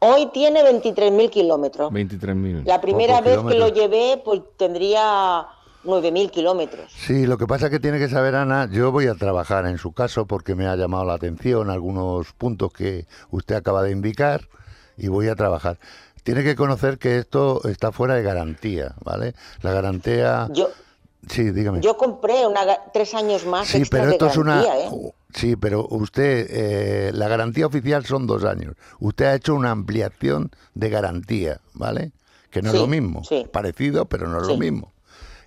Hoy 0.00 0.26
tiene 0.26 0.62
23.000 0.62 1.30
kilómetros. 1.30 1.90
23.000. 1.90 2.64
La 2.66 2.80
primera 2.80 3.22
Pocos 3.22 3.44
vez 3.44 3.52
que 3.52 3.58
lo 3.58 3.68
llevé, 3.68 4.20
pues 4.22 4.42
tendría 4.58 5.46
9.000 5.84 6.30
kilómetros. 6.30 6.92
Sí, 6.96 7.26
lo 7.26 7.38
que 7.38 7.46
pasa 7.46 7.66
es 7.66 7.70
que 7.70 7.80
tiene 7.80 7.98
que 7.98 8.08
saber, 8.08 8.34
Ana, 8.34 8.68
yo 8.70 8.90
voy 8.92 9.06
a 9.06 9.14
trabajar 9.14 9.66
en 9.66 9.78
su 9.78 9.92
caso 9.92 10.26
porque 10.26 10.54
me 10.54 10.66
ha 10.66 10.76
llamado 10.76 11.04
la 11.04 11.14
atención 11.14 11.70
algunos 11.70 12.32
puntos 12.32 12.72
que 12.72 13.06
usted 13.30 13.54
acaba 13.56 13.82
de 13.82 13.90
indicar 13.92 14.48
y 14.96 15.08
voy 15.08 15.28
a 15.28 15.34
trabajar. 15.34 15.78
Tiene 16.22 16.42
que 16.42 16.56
conocer 16.56 16.98
que 16.98 17.18
esto 17.18 17.60
está 17.68 17.92
fuera 17.92 18.14
de 18.14 18.22
garantía, 18.22 18.94
¿vale? 19.04 19.34
La 19.62 19.72
garantía... 19.72 20.48
Yo, 20.52 20.68
Sí, 21.26 21.52
dígame. 21.52 21.80
yo 21.80 21.96
compré 21.96 22.46
una, 22.46 22.60
tres 22.92 23.14
años 23.14 23.46
más 23.46 23.68
Sí, 23.68 23.78
extras 23.78 24.00
pero 24.00 24.08
de 24.10 24.12
esto 24.16 24.26
es 24.26 24.36
una... 24.36 24.62
¿eh? 24.62 24.90
Sí, 25.32 25.56
pero 25.56 25.86
usted, 25.90 26.46
eh, 26.50 27.10
la 27.14 27.28
garantía 27.28 27.66
oficial 27.66 28.04
son 28.04 28.26
dos 28.26 28.44
años. 28.44 28.74
Usted 29.00 29.24
ha 29.24 29.34
hecho 29.34 29.54
una 29.54 29.70
ampliación 29.70 30.50
de 30.74 30.90
garantía, 30.90 31.60
¿vale? 31.72 32.12
Que 32.50 32.60
no 32.62 32.68
es 32.70 32.74
lo 32.76 32.86
mismo. 32.86 33.24
sí. 33.24 33.46
Parecido, 33.50 34.04
pero 34.04 34.28
no 34.28 34.40
es 34.40 34.46
lo 34.46 34.56
mismo. 34.56 34.92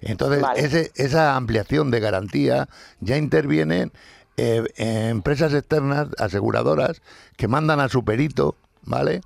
Entonces, 0.02 0.42
Vale. 0.42 0.60
ese- 0.60 0.92
esa 0.96 1.36
ampliación 1.36 1.92
de 1.92 2.00
garantía 2.00 2.70
ya 3.00 3.18
intervienen 3.18 3.92
eh, 4.40 4.64
empresas 4.78 5.52
externas, 5.56 6.10
aseguradoras, 6.20 7.02
que 7.38 7.48
mandan 7.48 7.80
a 7.80 7.90
su 7.90 8.06
perito, 8.06 8.56
¿vale? 8.84 9.22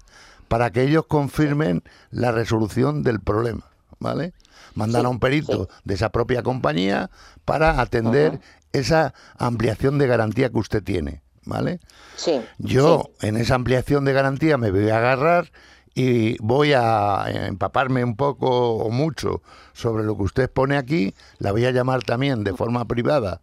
Para 0.48 0.72
que 0.72 0.84
ellos 0.84 1.06
confirmen 1.06 1.84
la 2.12 2.32
resolución 2.32 3.04
del 3.04 3.20
problema, 3.20 3.66
¿vale? 4.00 4.32
Mandan 4.74 5.02
Sí, 5.02 5.06
a 5.08 5.10
un 5.10 5.20
perito 5.20 5.66
sí. 5.70 5.76
de 5.84 5.94
esa 5.96 6.10
propia 6.14 6.44
compañía 6.44 7.10
para 7.44 7.82
atender 7.82 8.40
esa 8.72 9.14
ampliación 9.38 9.98
de 9.98 10.08
garantía 10.08 10.50
que 10.50 10.60
usted 10.60 10.82
tiene, 10.82 11.22
¿vale? 11.44 11.82
Sí. 12.16 12.40
Yo 12.58 13.10
sí. 13.20 13.28
en 13.28 13.36
esa 13.36 13.56
ampliación 13.56 14.06
de 14.06 14.14
garantía 14.14 14.58
me 14.58 14.72
voy 14.72 14.90
a 14.92 14.98
agarrar 15.00 15.52
y 15.94 16.38
voy 16.42 16.74
a 16.74 17.26
empaparme 17.48 18.04
un 18.04 18.16
poco 18.16 18.76
o 18.76 18.90
mucho 18.92 19.42
sobre 19.74 20.04
lo 20.04 20.16
que 20.16 20.24
usted 20.24 20.50
pone 20.50 20.78
aquí. 20.78 21.14
La 21.40 21.52
voy 21.52 21.66
a 21.66 21.72
llamar 21.72 22.04
también 22.04 22.44
de 22.44 22.54
forma 22.54 22.86
privada 22.86 23.42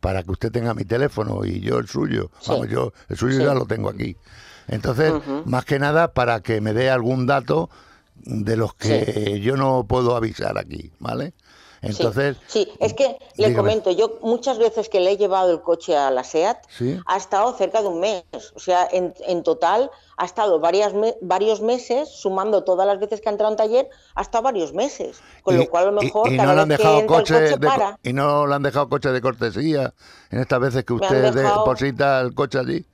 para 0.00 0.22
que 0.22 0.30
usted 0.30 0.50
tenga 0.50 0.72
mi 0.74 0.84
teléfono 0.84 1.44
y 1.44 1.60
yo 1.60 1.78
el 1.78 1.88
suyo. 1.88 2.30
Sí. 2.40 2.50
Vamos, 2.50 2.68
yo 2.68 2.92
el 3.08 3.16
suyo 3.18 3.38
Sí. 3.38 3.44
ya 3.44 3.54
lo 3.54 3.66
tengo 3.66 3.90
aquí. 3.90 4.16
Entonces, 4.68 5.12
más 5.46 5.64
que 5.64 5.78
nada 5.78 6.12
para 6.14 6.40
que 6.40 6.60
me 6.60 6.72
dé 6.72 6.90
algún 6.90 7.26
dato 7.26 7.68
de 8.14 8.56
los 8.56 8.74
que 8.74 9.40
yo 9.42 9.56
no 9.56 9.84
puedo 9.88 10.16
avisar 10.16 10.58
aquí, 10.58 10.92
¿vale? 11.00 11.34
Sí, 11.82 11.86
Entonces, 11.88 12.36
sí, 12.46 12.70
es 12.78 12.92
que 12.92 13.04
le 13.36 13.48
dígame. 13.48 13.56
comento, 13.56 13.90
yo 13.90 14.18
muchas 14.20 14.58
veces 14.58 14.90
que 14.90 15.00
le 15.00 15.12
he 15.12 15.16
llevado 15.16 15.50
el 15.50 15.62
coche 15.62 15.96
a 15.96 16.10
la 16.10 16.24
SEAT, 16.24 16.58
Sí. 16.68 17.00
ha 17.06 17.16
estado 17.16 17.54
cerca 17.54 17.80
de 17.80 17.88
un 17.88 18.00
mes. 18.00 18.22
O 18.54 18.58
sea, 18.60 18.86
en, 18.92 19.14
en 19.26 19.42
total 19.42 19.90
ha 20.18 20.26
estado 20.26 20.60
varias 20.60 20.92
me- 20.92 21.16
varios 21.22 21.62
meses, 21.62 22.10
sumando 22.10 22.64
todas 22.64 22.86
las 22.86 22.98
veces 22.98 23.22
que 23.22 23.30
ha 23.30 23.32
entrado 23.32 23.50
en 23.52 23.56
taller, 23.56 23.88
ha 24.14 24.20
estado 24.20 24.44
varios 24.44 24.74
meses. 24.74 25.22
Con 25.42 25.54
y- 25.54 25.58
lo 25.64 25.70
cual, 25.70 25.88
a 25.88 25.90
lo 25.92 26.02
y- 26.02 26.04
mejor, 26.04 26.30
y 26.30 26.36
cada 26.36 26.48
no 26.50 26.54
le 26.56 26.60
han 26.60 26.68
dejado 26.68 27.06
coche 27.06 27.34
coche, 27.34 27.56
de 27.58 27.66
para. 27.66 27.98
y 28.02 28.12
no 28.12 28.46
le 28.46 28.54
han 28.56 28.62
dejado 28.62 28.86
coche 28.90 29.08
de 29.08 29.20
cortesía 29.22 29.94
en 30.30 30.38
estas 30.40 30.60
veces 30.60 30.84
que 30.84 30.92
usted 30.92 31.32
dejado- 31.32 31.60
deposita 31.60 32.20
el 32.20 32.34
coche 32.34 32.58
allí. 32.58 32.84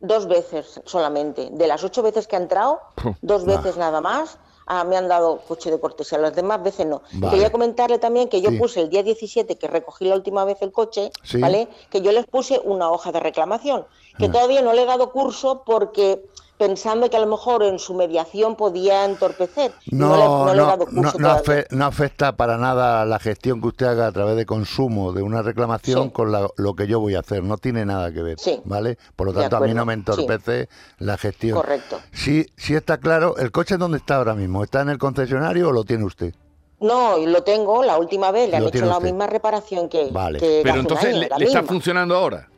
Dos 0.00 0.28
veces 0.28 0.80
solamente. 0.84 1.48
De 1.52 1.66
las 1.66 1.82
ocho 1.82 2.02
veces 2.02 2.26
que 2.28 2.36
ha 2.36 2.38
entrado, 2.38 2.80
dos 3.22 3.46
veces 3.46 3.78
nada 3.78 4.02
más. 4.02 4.36
Ah, 4.70 4.84
me 4.84 4.96
han 4.96 5.08
dado 5.08 5.38
coche 5.48 5.70
de 5.70 5.80
cortesía, 5.80 6.18
las 6.18 6.34
demás 6.34 6.62
veces 6.62 6.86
no. 6.86 7.02
Vale. 7.14 7.32
Quería 7.32 7.50
comentarle 7.50 7.98
también 7.98 8.28
que 8.28 8.40
yo 8.40 8.50
Sí. 8.50 8.58
puse 8.58 8.80
el 8.80 8.90
día 8.90 9.02
17, 9.02 9.56
que 9.56 9.66
recogí 9.66 10.04
la 10.04 10.14
última 10.14 10.44
vez 10.44 10.58
el 10.60 10.70
coche, 10.72 11.10
Sí. 11.24 11.38
¿vale? 11.40 11.68
Que 11.90 12.02
yo 12.02 12.12
les 12.12 12.26
puse 12.26 12.60
una 12.62 12.90
hoja 12.90 13.10
de 13.10 13.20
reclamación, 13.20 13.86
que 14.18 14.26
Ah. 14.26 14.30
todavía 14.32 14.60
no 14.62 14.72
le 14.74 14.82
he 14.82 14.86
dado 14.86 15.10
curso 15.10 15.62
porque 15.64 16.22
pensando 16.58 17.08
que 17.08 17.16
a 17.16 17.20
lo 17.20 17.26
mejor 17.26 17.62
en 17.62 17.78
su 17.78 17.94
mediación 17.94 18.56
podía 18.56 19.04
entorpecer. 19.04 19.72
No, 19.92 20.16
le, 20.16 20.24
no, 20.24 20.44
no 20.46 20.54
le 20.54 20.62
he 20.62 20.66
dado 20.66 20.86
no, 20.90 21.02
curso 21.02 21.18
no 21.18 21.28
todavía. 21.36 21.42
afe- 21.42 21.66
no 21.70 21.84
afecta 21.86 22.36
para 22.36 22.58
nada 22.58 23.06
la 23.06 23.18
gestión 23.20 23.60
que 23.60 23.68
usted 23.68 23.86
haga 23.86 24.08
a 24.08 24.12
través 24.12 24.36
de 24.36 24.44
consumo 24.44 25.12
de 25.12 25.22
una 25.22 25.40
reclamación 25.42 26.04
Sí. 26.06 26.10
con 26.10 26.32
la- 26.32 26.48
lo 26.56 26.74
que 26.74 26.86
yo 26.88 26.98
voy 27.00 27.14
a 27.14 27.20
hacer. 27.20 27.44
No 27.44 27.56
tiene 27.58 27.86
nada 27.86 28.12
que 28.12 28.22
ver, 28.22 28.38
Sí. 28.40 28.60
¿vale? 28.64 28.98
Por 29.14 29.28
lo 29.28 29.32
tanto, 29.32 29.56
a 29.56 29.60
mí 29.60 29.72
no 29.72 29.86
me 29.86 29.94
entorpece 29.94 30.68
la 30.98 31.16
gestión. 31.16 31.56
Correcto. 31.56 32.00
Sí, 32.12 32.44
sí 32.56 32.74
está 32.74 32.98
claro. 32.98 33.36
¿El 33.36 33.52
coche 33.52 33.76
dónde 33.76 33.98
está 33.98 34.16
ahora 34.16 34.34
mismo? 34.34 34.64
¿Está 34.64 34.80
en 34.80 34.88
el 34.88 34.98
concesionario 34.98 35.68
o 35.68 35.72
lo 35.72 35.84
tiene 35.84 36.04
usted? 36.04 36.34
No, 36.80 37.16
lo 37.18 37.42
tengo, 37.42 37.82
la 37.84 37.98
última 37.98 38.30
vez 38.30 38.50
le 38.50 38.56
han 38.56 38.64
hecho 38.64 38.84
la 38.86 39.00
misma 39.00 39.26
reparación 39.26 39.88
que, 39.88 40.10
Vale. 40.12 40.38
que 40.38 40.60
Pero 40.62 40.70
hace 40.70 40.78
un 40.80 40.84
entonces, 40.86 41.06
año, 41.10 41.20
¿le, 41.20 41.28
la 41.28 41.38
le 41.38 41.44
está 41.46 41.62
funcionando 41.62 42.16
ahora? 42.16 42.48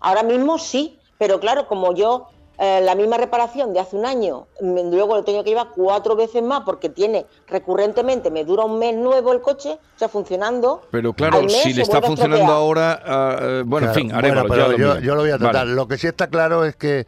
Ahora 0.00 0.22
mismo 0.22 0.58
sí, 0.58 0.98
pero 1.18 1.40
claro, 1.40 1.66
como 1.68 1.94
yo 1.94 2.28
eh, 2.58 2.80
la 2.82 2.94
misma 2.94 3.16
reparación 3.18 3.72
de 3.72 3.80
hace 3.80 3.96
un 3.96 4.06
año, 4.06 4.46
me- 4.60 4.84
luego 4.84 5.14
lo 5.16 5.24
tengo 5.24 5.44
que 5.44 5.50
llevar 5.50 5.68
cuatro 5.74 6.16
veces 6.16 6.42
más 6.42 6.62
porque 6.64 6.88
tiene 6.88 7.26
recurrentemente, 7.48 8.30
me 8.30 8.44
dura 8.44 8.64
un 8.64 8.78
mes 8.78 8.94
nuevo 8.96 9.32
el 9.32 9.40
coche, 9.40 9.72
o 9.94 9.98
sea, 9.98 10.08
funcionando. 10.08 10.82
Pero 10.90 11.12
claro, 11.12 11.42
mes 11.42 11.52
si 11.52 11.72
le 11.74 11.82
está 11.82 12.00
funcionando 12.02 12.52
ahora, 12.52 13.02
ah, 13.04 13.36
eh, 13.40 13.62
bueno, 13.66 13.86
Claro, 13.86 14.00
en 14.00 14.06
fin, 14.08 14.16
haremos. 14.16 14.46
bueno, 14.48 14.66
pero 14.68 14.76
yo, 14.78 15.00
yo 15.00 15.14
lo 15.14 15.20
voy 15.22 15.30
a 15.30 15.38
tratar. 15.38 15.66
Lo 15.66 15.86
que 15.88 15.98
sí 15.98 16.06
está 16.06 16.28
claro 16.28 16.64
es 16.64 16.76
que 16.76 17.06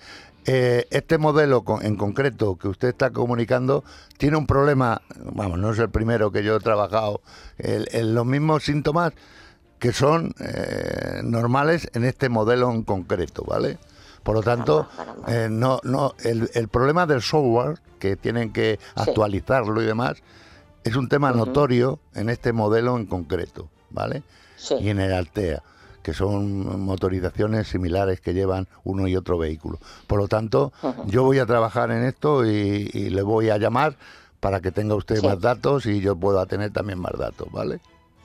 eh, 0.51 0.87
este 0.91 1.19
modelo 1.19 1.63
con- 1.63 1.85
en 1.85 1.97
concreto 1.97 2.57
que 2.57 2.69
usted 2.69 2.89
está 2.89 3.11
comunicando 3.11 3.85
tiene 4.17 4.37
un 4.39 4.47
problema, 4.47 5.03
vamos, 5.33 5.59
no 5.59 5.73
es 5.73 5.79
el 5.79 5.91
primero 5.91 6.31
que 6.31 6.43
yo 6.43 6.57
he 6.57 6.61
trabajado, 6.61 7.21
el- 7.59 7.89
el- 7.93 8.15
los 8.15 8.25
mismos 8.25 8.65
síntomas 8.65 9.13
que 9.79 9.93
son 9.93 10.35
eh, 10.41 11.21
normales 11.23 11.89
en 11.95 12.05
este 12.05 12.29
modelo 12.31 12.71
en 12.71 12.83
concreto, 12.83 13.45
¿vale? 13.47 13.79
Por 14.23 14.35
lo 14.35 14.43
tanto, 14.43 14.89
Caramba, 14.97 15.27
caramba. 15.27 15.45
eh, 15.45 15.49
no, 15.51 15.81
no, 15.85 16.15
el, 16.25 16.51
el 16.55 16.69
problema 16.69 17.07
del 17.07 17.23
software, 17.23 17.79
que 17.99 18.17
tienen 18.17 18.53
que 18.53 18.79
actualizarlo 18.95 19.83
y 19.83 19.87
demás, 19.87 20.19
es 20.85 20.97
un 20.97 21.09
tema 21.09 21.33
notorio 21.33 21.99
en 22.15 22.29
este 22.31 22.53
modelo 22.53 22.97
en 22.97 23.07
concreto, 23.07 23.69
¿vale? 23.91 24.23
Sí. 24.57 24.75
y 24.81 24.89
en 24.89 24.99
el 25.01 25.13
Altea, 25.13 25.63
que 26.03 26.13
son 26.15 26.81
motorizaciones 26.81 27.69
similares 27.69 28.21
que 28.21 28.35
llevan 28.35 28.67
uno 28.85 29.07
y 29.07 29.15
otro 29.17 29.39
vehículo. 29.39 29.79
Por 30.07 30.19
lo 30.19 30.27
tanto, 30.29 30.73
yo 31.07 31.23
voy 31.25 31.39
a 31.39 31.47
trabajar 31.47 31.91
en 31.91 32.03
esto 32.05 32.45
y, 32.47 32.91
y 32.93 33.11
le 33.11 33.23
voy 33.23 33.51
a 33.51 33.59
llamar 33.59 33.97
para 34.41 34.61
que 34.61 34.73
tenga 34.73 34.95
usted 34.95 35.17
Sí. 35.21 35.27
más 35.27 35.41
datos 35.41 35.87
y 35.87 36.01
yo 36.01 36.17
pueda 36.17 36.47
tener 36.47 36.73
también 36.73 36.99
más 36.99 37.13
datos, 37.19 37.49
¿vale? 37.53 37.81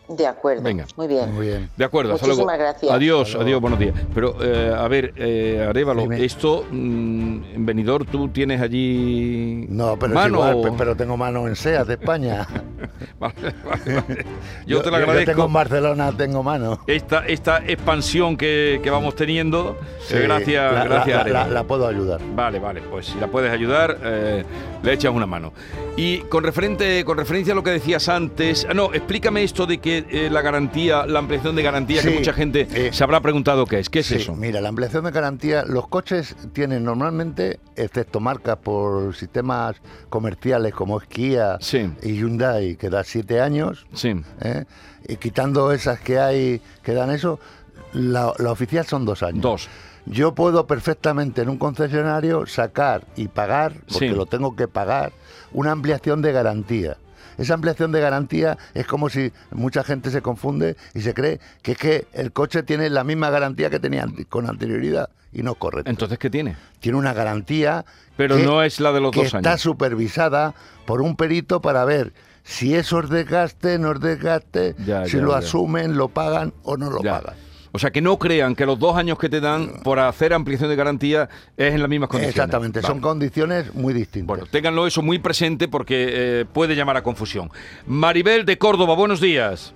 De 0.08 0.28
acuerdo. 0.28 0.64
Venga. 0.64 0.86
Muy 0.98 1.08
bien. 1.08 1.34
Muy 1.34 1.48
bien. 1.48 1.70
De 1.78 1.86
acuerdo, 1.86 2.14
hasta 2.14 2.28
luego. 2.28 2.42
Muchísimas 2.44 2.60
gracias. 2.60 2.92
Adiós, 2.92 3.22
Hasta 3.22 3.32
luego. 3.38 3.46
adiós, 3.48 3.62
buenos 3.62 3.80
días. 3.80 3.96
Pero, 4.14 4.36
eh, 4.42 4.74
a 4.78 4.88
ver, 4.90 5.14
eh, 5.16 5.66
Arevalo, 5.70 6.02
Dime. 6.02 6.24
esto, 6.26 6.66
mm, 6.70 7.44
en 7.56 7.66
Benidorm, 7.66 8.06
¿tú 8.08 8.28
tienes 8.28 8.60
allí 8.62 9.66
No, 9.70 9.98
pero 9.98 10.14
mano? 10.14 10.46
es 10.46 10.56
igual, 10.56 10.74
pero 10.78 10.96
tengo 10.96 11.16
mano 11.16 11.48
en 11.48 11.56
SEAT 11.56 11.88
de 11.88 11.94
España. 11.94 12.46
Vale, 13.20 13.34
vale, 13.66 14.02
vale. 14.08 14.26
Yo, 14.68 14.82
te 14.82 14.92
lo 14.92 14.98
Yo 14.98 15.04
agradezco. 15.04 15.32
tengo 15.32 15.46
en 15.46 15.54
Barcelona, 15.54 16.12
tengo 16.18 16.44
mano. 16.44 16.80
Esta, 16.88 17.26
esta 17.26 17.58
expansión 17.66 18.36
que, 18.36 18.82
que 18.84 18.90
vamos 18.90 19.16
teniendo, 19.16 19.78
eh, 20.12 20.20
gracias, 20.24 20.74
la, 20.74 20.84
gracias 20.84 21.26
la- 21.28 21.46
la- 21.46 21.48
la 21.48 21.64
puedo 21.64 21.88
ayudar. 21.88 22.20
Vale, 22.36 22.60
vale, 22.60 22.82
pues 22.82 23.06
si 23.08 23.20
la 23.20 23.28
puedes 23.28 23.52
ayudar, 23.52 23.98
eh, 24.04 24.44
le 24.84 24.94
echas 24.94 25.14
una 25.14 25.26
mano. 25.26 25.54
Y 25.96 26.20
con 26.22 26.44
referente, 26.44 27.06
con 27.06 27.18
referencia 27.18 27.54
a 27.54 27.56
lo 27.56 27.64
que 27.64 27.72
decías 27.72 28.10
antes, 28.10 28.68
ah, 28.70 28.74
no, 28.74 28.94
explícame 28.94 29.44
esto 29.44 29.66
de 29.66 29.78
que 29.78 29.93
eh, 29.98 30.30
la 30.32 30.42
garantía, 30.42 31.06
la 31.06 31.20
ampliación 31.20 31.56
de 31.56 31.64
garantía, 31.64 32.02
que 32.02 32.10
mucha 32.12 32.34
gente 32.34 32.68
eh, 32.74 32.90
se 32.94 33.04
habrá 33.04 33.22
preguntado 33.22 33.66
qué 33.66 33.80
es. 33.80 33.90
¿Qué 33.90 34.00
es 34.00 34.08
Sí, 34.08 34.16
eso? 34.16 34.36
Mira, 34.36 34.62
la 34.62 34.70
ampliación 34.70 35.04
de 35.06 35.12
garantía, 35.12 35.64
los 35.66 35.88
coches 35.88 36.36
tienen 36.54 36.84
normalmente, 36.84 37.60
excepto 37.76 38.20
marcas 38.20 38.58
por 38.58 39.16
sistemas 39.16 39.76
comerciales 40.10 40.74
como 40.74 41.00
es 41.00 41.08
Kia 41.08 41.58
Sí. 41.60 41.92
y 42.02 42.14
Hyundai, 42.18 42.76
que 42.76 42.90
da 42.90 43.04
siete 43.04 43.42
años. 43.42 43.86
¿eh? 44.42 44.66
y 45.08 45.18
quitando 45.18 45.72
esas 45.74 46.00
que 46.00 46.18
hay 46.20 46.62
que 46.82 46.94
dan 46.94 47.12
eso, 47.12 47.40
la, 47.94 48.34
la 48.40 48.52
oficial 48.52 48.86
son 48.86 49.06
dos 49.06 49.22
años. 49.24 49.42
Dos. 49.42 49.70
Yo 50.06 50.34
puedo 50.36 50.68
perfectamente 50.68 51.42
en 51.44 51.50
un 51.50 51.58
concesionario 51.58 52.46
sacar 52.46 53.06
y 53.16 53.28
pagar, 53.30 53.74
porque 53.88 54.10
Sí. 54.10 54.16
lo 54.16 54.26
tengo 54.26 54.56
que 54.56 54.68
pagar, 54.68 55.14
una 55.54 55.72
ampliación 55.72 56.22
de 56.22 56.32
garantía. 56.34 56.98
Esa 57.38 57.54
ampliación 57.54 57.92
de 57.92 58.00
garantía 58.02 58.58
es 58.74 58.86
como 58.88 59.10
si 59.10 59.32
mucha 59.52 59.84
gente 59.84 60.12
se 60.12 60.22
confunde 60.22 60.76
y 60.94 61.02
se 61.02 61.14
cree 61.14 61.40
que 61.62 61.74
es 61.74 61.78
que 61.78 62.08
el 62.14 62.32
coche 62.32 62.64
tiene 62.64 62.90
la 62.90 63.04
misma 63.04 63.30
garantía 63.30 63.70
que 63.70 63.80
tenía 63.80 64.06
con 64.30 64.50
anterioridad 64.50 65.10
y 65.32 65.42
no 65.44 65.52
es 65.54 65.58
correcto. 65.58 65.90
Entonces, 65.90 66.20
¿qué 66.20 66.30
tiene? 66.30 66.56
tiene 66.80 66.98
una 66.98 67.14
garantía 67.14 67.86
Pero 68.18 68.38
que- 68.38 68.44
no 68.44 68.62
es 68.62 68.80
la 68.80 68.92
de 68.92 69.02
los 69.02 69.12
que 69.12 69.20
dos 69.24 69.34
está 69.34 69.50
años. 69.52 69.62
supervisada 69.62 70.54
por 70.86 71.02
un 71.02 71.16
perito 71.16 71.62
para 71.62 71.86
ver 71.86 72.14
si 72.44 72.76
eso 72.76 73.00
es 73.00 73.10
desgaste, 73.10 73.80
no 73.80 73.94
es 73.94 74.00
desgaste, 74.02 74.76
Ya, 74.86 75.06
si 75.06 75.18
ya, 75.18 75.24
lo 75.24 75.32
ya. 75.32 75.38
asumen, 75.38 75.96
lo 75.98 76.10
pagan 76.10 76.54
o 76.64 76.76
no 76.78 76.90
lo 76.90 77.02
pagan. 77.02 77.36
O 77.76 77.80
sea, 77.80 77.90
que 77.90 78.02
no 78.02 78.20
crean 78.20 78.56
que 78.56 78.68
los 78.68 78.78
dos 78.78 78.96
años 78.96 79.18
que 79.18 79.30
te 79.30 79.42
dan 79.42 79.82
por 79.84 79.98
hacer 79.98 80.32
ampliación 80.32 80.70
de 80.70 80.76
garantía 80.76 81.28
es 81.58 81.74
en 81.74 81.80
las 81.80 81.90
mismas 81.90 82.08
condiciones. 82.08 82.36
Exactamente, 82.36 82.84
son 82.84 83.02
condiciones 83.02 83.74
muy 83.74 83.96
distintas. 83.96 84.28
Bueno, 84.28 84.46
ténganlo 84.46 84.86
eso 84.86 85.02
muy 85.02 85.18
presente 85.18 85.68
porque 85.68 86.06
eh, 86.12 86.46
puede 86.46 86.76
llamar 86.76 86.98
a 86.98 87.02
confusión. 87.04 87.50
Maribel 87.88 88.46
de 88.46 88.60
Córdoba, 88.60 88.94
buenos 88.94 89.20
días. 89.20 89.74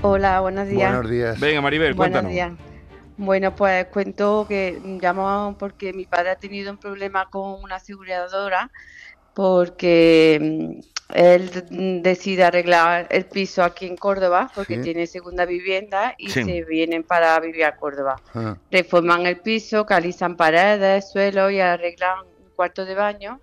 Hola, 0.00 0.40
buenos 0.40 0.68
días. 0.68 0.90
Buenos 0.90 1.10
días. 1.10 1.38
Venga, 1.38 1.60
Maribel, 1.60 1.92
Buenos 1.92 2.22
cuéntanos. 2.22 2.32
días. 2.32 2.52
Bueno, 3.18 3.54
pues 3.54 3.84
cuento 3.88 4.46
que 4.48 4.80
llamo 5.02 5.54
porque 5.58 5.92
mi 5.92 6.06
padre 6.06 6.30
ha 6.30 6.36
tenido 6.36 6.70
un 6.70 6.78
problema 6.78 7.28
con 7.28 7.62
una 7.62 7.74
aseguradora 7.76 8.70
porque 9.34 10.80
mm, 10.80 10.97
él 11.14 11.50
mm, 11.70 12.02
decide 12.02 12.44
arreglar 12.44 13.06
el 13.10 13.24
piso 13.26 13.62
aquí 13.62 13.86
en 13.86 13.96
Córdoba 13.96 14.50
porque 14.54 14.76
Sí. 14.76 14.82
tiene 14.82 15.06
segunda 15.06 15.44
vivienda 15.46 16.14
y 16.18 16.28
Sí. 16.30 16.44
se 16.44 16.64
vienen 16.64 17.02
para 17.04 17.38
vivir 17.40 17.64
a 17.64 17.76
Córdoba. 17.76 18.16
Ah, 18.34 18.56
Reforman 18.70 19.26
el 19.26 19.38
piso, 19.40 19.86
calizan 19.86 20.36
paredes, 20.36 21.10
suelo 21.10 21.50
y 21.50 21.60
arreglan 21.60 22.20
un 22.26 22.50
cuarto 22.54 22.84
de 22.84 22.94
baño. 22.94 23.40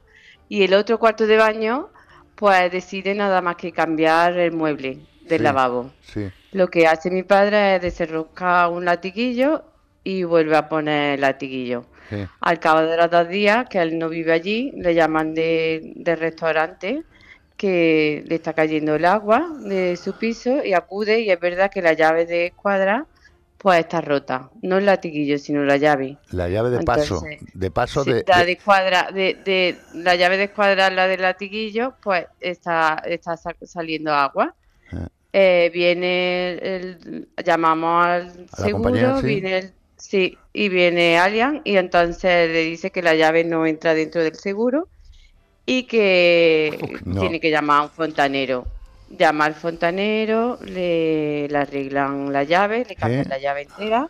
Y 0.48 0.64
el 0.64 0.74
otro 0.76 1.00
cuarto 1.00 1.26
de 1.26 1.38
baño, 1.38 1.90
pues 2.36 2.72
decide 2.72 3.16
nada 3.16 3.42
más 3.42 3.56
que 3.56 3.72
cambiar 3.72 4.38
el 4.38 4.52
mueble 4.52 5.00
del 5.22 5.40
Sí. 5.40 5.44
lavabo. 5.44 5.92
sí, 6.02 6.30
Lo 6.52 6.68
que 6.68 6.86
hace 6.88 7.10
mi 7.10 7.24
padre 7.24 7.76
es 7.76 7.82
desenroscar 7.82 8.70
un 8.70 8.86
latiguillo 8.86 9.64
y 10.04 10.24
vuelve 10.24 10.56
a 10.56 10.70
poner 10.70 11.16
el 11.16 11.22
latiguillo. 11.22 11.86
Al 12.40 12.60
cabo 12.60 12.82
de 12.82 12.96
los 12.96 13.10
dos 13.10 13.28
días, 13.28 13.68
que 13.68 13.80
él 13.80 13.98
no 13.98 14.08
vive 14.10 14.32
allí, 14.32 14.72
le 14.76 14.94
llaman 14.94 15.34
de, 15.34 15.82
de 15.96 16.16
restaurante 16.16 17.04
que 17.58 18.24
le 18.28 18.36
está 18.36 18.54
cayendo 18.54 18.96
el 18.96 19.06
agua 19.06 19.48
de 19.62 19.96
su 19.98 20.14
piso 20.18 20.64
y 20.64 20.74
acude 20.74 21.22
y 21.22 21.32
es 21.32 21.40
verdad 21.40 21.72
que 21.72 21.82
la 21.82 21.94
llave 21.94 22.26
de 22.26 22.48
escuadra 22.48 23.06
pues 23.58 23.80
está 23.80 24.00
rota. 24.02 24.52
No 24.62 24.78
el 24.78 24.86
latiguillo, 24.86 25.40
sino 25.40 25.64
la 25.64 25.78
llave. 25.78 26.18
La 26.32 26.48
llave 26.50 26.70
de 26.70 26.84
paso, 26.84 27.16
Entonces, 27.26 27.40
de 27.54 27.72
paso 27.72 28.04
Sí, 28.04 28.14
de, 28.14 28.24
la 28.28 28.40
de- 28.40 28.46
de 28.46 28.52
escuadra, 28.52 29.10
de, 29.12 29.38
de- 29.44 29.78
la 29.96 30.16
llave 30.16 30.38
de 30.38 30.44
escuadra, 30.44 30.90
la 30.92 31.08
del 31.08 31.22
latiguillo, 31.22 31.96
pues 32.04 32.26
está, 32.40 33.02
está 33.06 33.38
sa- 33.38 33.56
saliendo 33.64 34.14
agua. 34.14 34.54
Ah. 34.92 35.08
Eh, 35.34 35.72
viene 35.74 36.52
el, 36.62 37.28
llamamos 37.44 38.06
al 38.06 38.50
seguro, 38.50 39.20
sí. 39.22 39.26
viene 39.28 39.58
el, 39.58 39.72
sí, 39.98 40.38
y 40.54 40.70
viene 40.70 41.18
Allianz 41.18 41.62
y 41.64 41.78
entonces 41.78 42.50
le 42.50 42.60
dice 42.66 42.92
que 42.92 43.02
la 43.02 43.16
llave 43.16 43.44
no 43.46 43.66
entra 43.66 43.94
dentro 43.96 44.22
del 44.22 44.36
seguro 44.36 44.88
y 45.66 45.84
que 45.84 47.00
no. 47.06 47.22
tiene 47.22 47.40
que 47.40 47.50
llamar 47.50 47.80
a 47.80 47.84
un 47.84 47.90
fontanero. 47.90 48.66
Llama 49.10 49.46
al 49.46 49.54
fontanero, 49.56 50.58
le, 50.64 51.48
le 51.48 51.58
arreglan 51.58 52.32
la 52.34 52.44
llave, 52.44 52.86
le 52.88 52.96
cambian 52.96 53.24
Sí. 53.24 53.30
la 53.30 53.38
llave 53.38 53.62
entera 53.64 54.10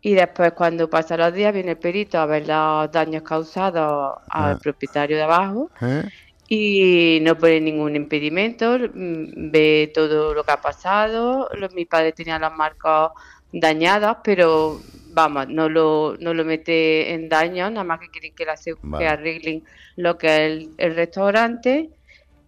y 0.00 0.12
después 0.14 0.52
cuando 0.52 0.88
pasan 0.90 1.20
los 1.20 1.32
días 1.32 1.52
viene 1.52 1.72
el 1.72 1.78
perito 1.78 2.18
a 2.18 2.26
ver 2.26 2.46
los 2.46 2.90
daños 2.92 3.22
causados 3.22 4.16
al 4.28 4.52
Ah. 4.54 4.58
propietario 4.62 5.16
de 5.16 5.22
abajo 5.22 5.70
¿eh? 5.80 6.02
y 6.48 7.18
no 7.22 7.36
pone 7.38 7.60
ningún 7.60 7.96
impedimento, 7.96 8.78
mm, 8.78 9.50
ve 9.50 9.90
todo 9.94 10.34
lo 10.34 10.44
que 10.44 10.52
ha 10.52 10.60
pasado, 10.60 11.48
mi 11.74 11.84
padre 11.86 12.12
tenía 12.12 12.38
las 12.38 12.52
marcas 12.54 13.10
dañadas, 13.52 14.18
pero 14.24 14.80
vamos, 15.14 15.48
no 15.48 15.68
lo, 15.68 16.16
no 16.18 16.34
lo 16.34 16.44
mete 16.44 17.12
en 17.14 17.28
daño, 17.28 17.70
nada 17.70 17.84
más 17.84 18.00
que 18.00 18.08
quieren 18.10 18.34
que, 18.34 18.44
la 18.44 18.56
se- 18.56 18.74
Vale. 18.82 19.04
que 19.04 19.08
arreglen 19.08 19.64
lo 19.96 20.18
que 20.18 20.26
es 20.26 20.40
el, 20.40 20.70
el 20.78 20.94
restaurante 20.96 21.88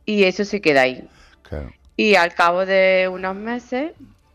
y 0.04 0.24
eso 0.24 0.44
se 0.44 0.60
queda 0.60 0.82
ahí. 0.82 1.06
Claro. 1.48 1.72
Y 1.96 2.16
al 2.16 2.34
cabo 2.34 2.66
de 2.66 3.08
unos 3.10 3.34
meses 3.36 3.92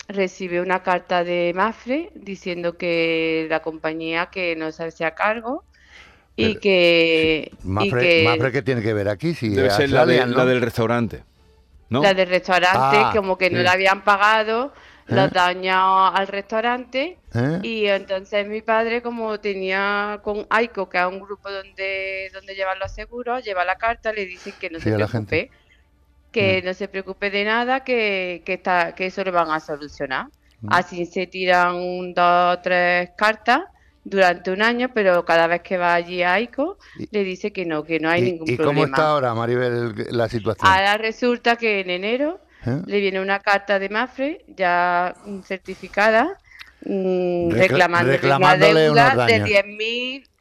recibe 0.08 0.62
una 0.62 0.82
carta 0.84 1.24
de 1.24 1.52
Mafre 1.56 2.10
diciendo 2.16 2.78
que 2.78 3.48
la 3.50 3.62
compañía 3.62 4.28
que 4.28 4.56
no 4.56 4.72
se 4.72 4.84
hace 4.86 5.06
a 5.06 5.14
cargo 5.14 5.64
y 6.36 6.48
Pero- 6.50 6.60
que, 6.62 7.52
y 7.64 7.68
Mafre, 7.68 8.02
que 8.02 8.24
Mafre, 8.26 8.52
¿qué 8.52 8.62
tiene 8.62 8.82
que 8.82 8.94
ver 8.94 9.10
aquí? 9.10 9.34
Si 9.36 9.50
Debe 9.50 9.70
ser 9.70 9.90
la, 9.90 10.06
de- 10.06 10.14
Allianz, 10.16 10.32
¿no? 10.32 10.38
la 10.38 10.46
del 10.46 10.62
restaurante. 10.62 11.24
¿No? 11.90 12.02
la 12.02 12.14
del 12.14 12.30
restaurante 12.30 12.98
Ah, 12.98 13.12
como 13.14 13.38
que 13.38 13.50
no 13.50 13.58
sí. 13.58 13.64
le 13.64 13.70
habían 13.70 14.02
pagado 14.06 14.74
los 15.12 15.30
¿Eh? 15.30 15.34
daños 15.34 16.12
al 16.14 16.28
restaurante 16.28 17.24
¿Eh? 17.34 17.62
y 17.62 17.86
entonces 17.88 18.48
mi 18.48 18.62
padre 18.62 19.02
como 19.02 19.40
tenía 19.40 20.20
con 20.24 20.48
AICO 20.50 20.90
que 20.90 21.00
es 21.00 21.06
un 21.06 21.20
grupo 21.22 21.52
donde 21.52 22.30
donde 22.34 22.56
llevan 22.56 22.80
los 22.80 22.94
seguros 22.94 23.44
lleva 23.44 23.66
la 23.66 23.78
carta 23.78 24.14
le 24.14 24.26
dicen 24.26 24.56
que 24.60 24.70
no 24.70 24.80
Sí, 24.80 24.90
se 24.90 24.92
a 24.92 24.98
la 24.98 25.08
preocupe 25.08 25.08
gente. 25.08 25.52
que 26.32 26.62
no 26.64 26.74
se 26.74 26.88
preocupe 26.88 27.30
de 27.32 27.44
nada 27.46 27.84
que, 27.84 28.44
que 28.46 28.54
está 28.54 28.96
que 28.96 29.08
eso 29.08 29.24
lo 29.24 29.32
van 29.32 29.52
a 29.52 29.60
solucionar 29.60 30.28
Mm. 30.62 30.68
así 30.68 31.06
se 31.06 31.28
tiran 31.28 31.76
un, 31.76 32.14
dos 32.14 32.62
tres 32.62 33.12
cartas 33.18 33.62
durante 34.04 34.52
un 34.52 34.62
año 34.62 34.92
pero 34.94 35.26
cada 35.26 35.48
vez 35.48 35.62
que 35.62 35.78
va 35.78 35.94
allí 35.96 36.24
a 36.24 36.34
AICO 36.36 36.78
Y- 36.94 37.08
le 37.12 37.24
dice 37.24 37.52
que 37.54 37.66
no 37.66 37.84
que 37.84 38.00
no 38.00 38.10
hay 38.10 38.22
¿Y, 38.22 38.24
ningún 38.24 38.54
y 38.54 38.56
problema 38.56 38.64
cómo 38.64 38.86
está 38.86 39.10
ahora, 39.12 39.34
Maribel, 39.34 39.94
la 40.12 40.28
situación? 40.30 40.70
ahora 40.70 40.98
resulta 40.98 41.56
que 41.58 41.80
en 41.82 41.90
enero 41.90 42.40
¿Eh? 42.66 42.82
le 42.86 43.00
viene 43.00 43.20
una 43.20 43.40
carta 43.40 43.80
de 43.80 43.90
Mafre 43.90 44.46
ya 44.48 45.16
certificada 45.44 46.38
mm, 46.86 47.50
Recla- 47.50 47.58
reclamando 47.58 48.06
una 48.06 48.12
reclamándole 48.14 48.80
deuda 48.82 49.14
unos 49.14 49.28
de 49.28 49.40
daños. 49.40 49.50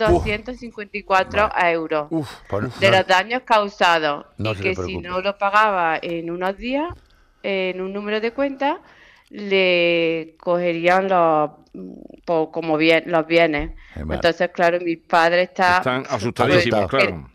10.254 0.09 1.51
euros. 1.73 2.07
Uf, 2.11 2.31
Por- 2.49 2.73
de 2.75 2.91
no- 2.91 2.97
los 2.99 3.07
daños 3.07 3.43
causados. 3.45 4.27
No 4.39 4.53
y 4.53 4.57
que 4.57 4.75
si 4.75 4.99
no 4.99 5.21
lo 5.21 5.37
pagaba 5.39 5.99
en 6.01 6.31
unos 6.31 6.57
días 6.57 6.93
en 7.43 7.81
un 7.81 7.93
número 7.93 8.21
de 8.21 8.33
cuenta 8.33 8.81
le 9.31 10.35
cogerían 10.41 11.09
los 11.09 11.51
mm, 11.73 11.93
como 12.51 12.77
bien 12.77 13.05
los 13.07 13.27
bienes. 13.27 13.73
Entonces 13.97 14.51
claro 14.53 14.79
mi 14.81 14.97
padre 14.97 15.43
está 15.43 15.79
están 15.79 16.05
asustadísimos, 16.09 16.87
claro. 16.89 17.31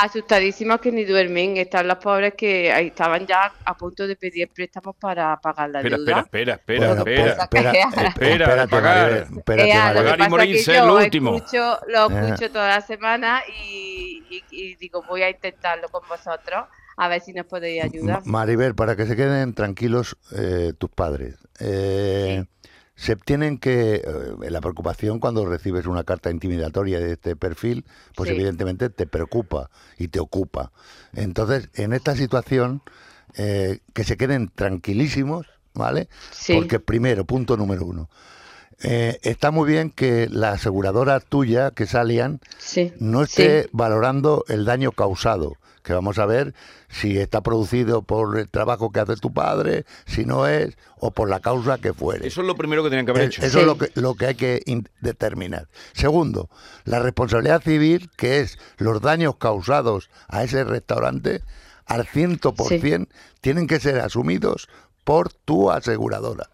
Asustadísimos 0.00 0.80
que 0.80 0.90
ni 0.92 1.04
duermen. 1.04 1.56
Están 1.56 1.86
los 1.88 1.98
pobres 1.98 2.34
que 2.34 2.72
ahí 2.72 2.88
estaban 2.88 3.26
ya 3.26 3.52
a 3.64 3.76
punto 3.76 4.06
de 4.06 4.16
pedir 4.16 4.48
préstamos 4.48 4.96
para 4.98 5.36
pagar 5.40 5.70
la 5.70 5.80
Espera, 5.80 5.96
deuda. 5.96 6.20
espera, 6.20 6.54
espera, 6.54 6.86
Bueno, 6.86 7.00
espera, 7.02 7.22
pues, 7.22 7.38
espera. 7.38 7.70
espera, 7.70 8.08
Espera, 8.08 8.08
espera, 8.08 8.44
espérate, 8.44 8.70
pagar. 8.70 9.12
Espérate, 9.36 9.68
Eh, 9.70 9.72
ah, 9.74 9.90
que 9.92 9.98
Pagar 10.00 10.20
y 10.20 10.28
morirse 10.30 10.76
es 10.76 10.84
lo 10.84 10.96
último. 10.96 11.36
Escucho, 11.36 11.78
lo 11.88 12.10
escucho 12.10 12.50
toda 12.50 12.68
la 12.68 12.80
semana 12.80 13.42
y, 13.62 14.22
y- 14.30 14.44
y 14.50 14.74
digo, 14.76 15.02
voy 15.08 15.22
a 15.22 15.30
intentarlo 15.30 15.88
con 15.88 16.02
vosotros 16.08 16.64
a 16.96 17.08
ver 17.08 17.20
si 17.20 17.32
nos 17.32 17.46
podéis 17.46 17.82
ayudar. 17.84 18.20
Ma- 18.26 18.40
Maribel, 18.40 18.74
para 18.74 18.94
que 18.96 19.06
se 19.06 19.16
queden 19.16 19.54
tranquilos 19.54 20.16
eh, 20.36 20.72
tus 20.78 20.90
padres. 20.90 21.36
eh, 21.60 22.44
Se 23.00 23.16
tienen 23.16 23.56
que, 23.56 23.94
eh, 23.94 24.50
la 24.50 24.60
preocupación 24.60 25.20
cuando 25.20 25.46
recibes 25.46 25.86
una 25.86 26.04
carta 26.04 26.30
intimidatoria 26.30 27.00
de 27.00 27.12
este 27.12 27.34
perfil, 27.34 27.86
pues 28.14 28.28
Sí. 28.28 28.34
evidentemente 28.34 28.90
te 28.90 29.06
preocupa 29.06 29.70
y 29.96 30.08
te 30.08 30.20
ocupa. 30.20 30.70
Entonces, 31.14 31.70
en 31.76 31.94
esta 31.94 32.14
situación, 32.14 32.82
eh, 33.38 33.78
que 33.94 34.04
se 34.04 34.18
queden 34.18 34.50
tranquilísimos, 34.54 35.46
¿vale? 35.72 36.10
Sí. 36.30 36.52
Porque 36.52 36.78
primero, 36.78 37.24
punto 37.24 37.56
número 37.56 37.86
uno, 37.86 38.10
eh, 38.82 39.18
está 39.22 39.50
muy 39.50 39.66
bien 39.70 39.88
que 39.90 40.28
la 40.30 40.50
aseguradora 40.52 41.20
tuya, 41.20 41.70
que 41.70 41.84
es 41.84 41.94
Sí. 42.58 42.92
no 42.98 43.22
esté 43.22 43.70
valorando 43.72 44.44
el 44.48 44.66
daño 44.66 44.92
causado, 44.92 45.56
que 45.82 45.92
vamos 45.92 46.18
a 46.18 46.26
ver 46.26 46.54
si 46.88 47.18
está 47.18 47.40
producido 47.42 48.02
por 48.02 48.38
el 48.38 48.48
trabajo 48.48 48.90
que 48.92 49.00
hace 49.00 49.16
tu 49.16 49.32
padre, 49.32 49.84
si 50.06 50.24
no 50.24 50.46
es, 50.46 50.76
o 50.98 51.10
por 51.12 51.28
la 51.28 51.40
causa 51.40 51.78
que 51.78 51.92
fuere. 51.92 52.26
Eso 52.26 52.40
es 52.42 52.46
lo 52.46 52.56
primero 52.56 52.82
que 52.82 52.90
tenían 52.90 53.06
que 53.06 53.12
haber 53.12 53.22
Eh, 53.24 53.26
hecho. 53.26 53.42
Eso 53.42 53.58
Sí. 53.58 53.60
es 53.60 53.66
lo 53.66 53.78
que, 53.78 53.90
lo 53.94 54.14
que 54.14 54.26
hay 54.26 54.34
que 54.34 54.62
in- 54.66 54.88
determinar. 55.00 55.68
Segundo, 55.92 56.48
la 56.84 56.98
responsabilidad 56.98 57.62
civil, 57.62 58.10
que 58.16 58.40
es 58.40 58.58
los 58.78 59.00
daños 59.00 59.36
causados 59.36 60.10
a 60.28 60.42
ese 60.44 60.64
restaurante, 60.64 61.42
al 61.86 62.06
100% 62.06 63.08
tienen 63.40 63.66
que 63.66 63.80
ser 63.80 63.98
asumidos 64.00 64.68
por 65.04 65.32
tu 65.32 65.70
aseguradora. 65.70 66.50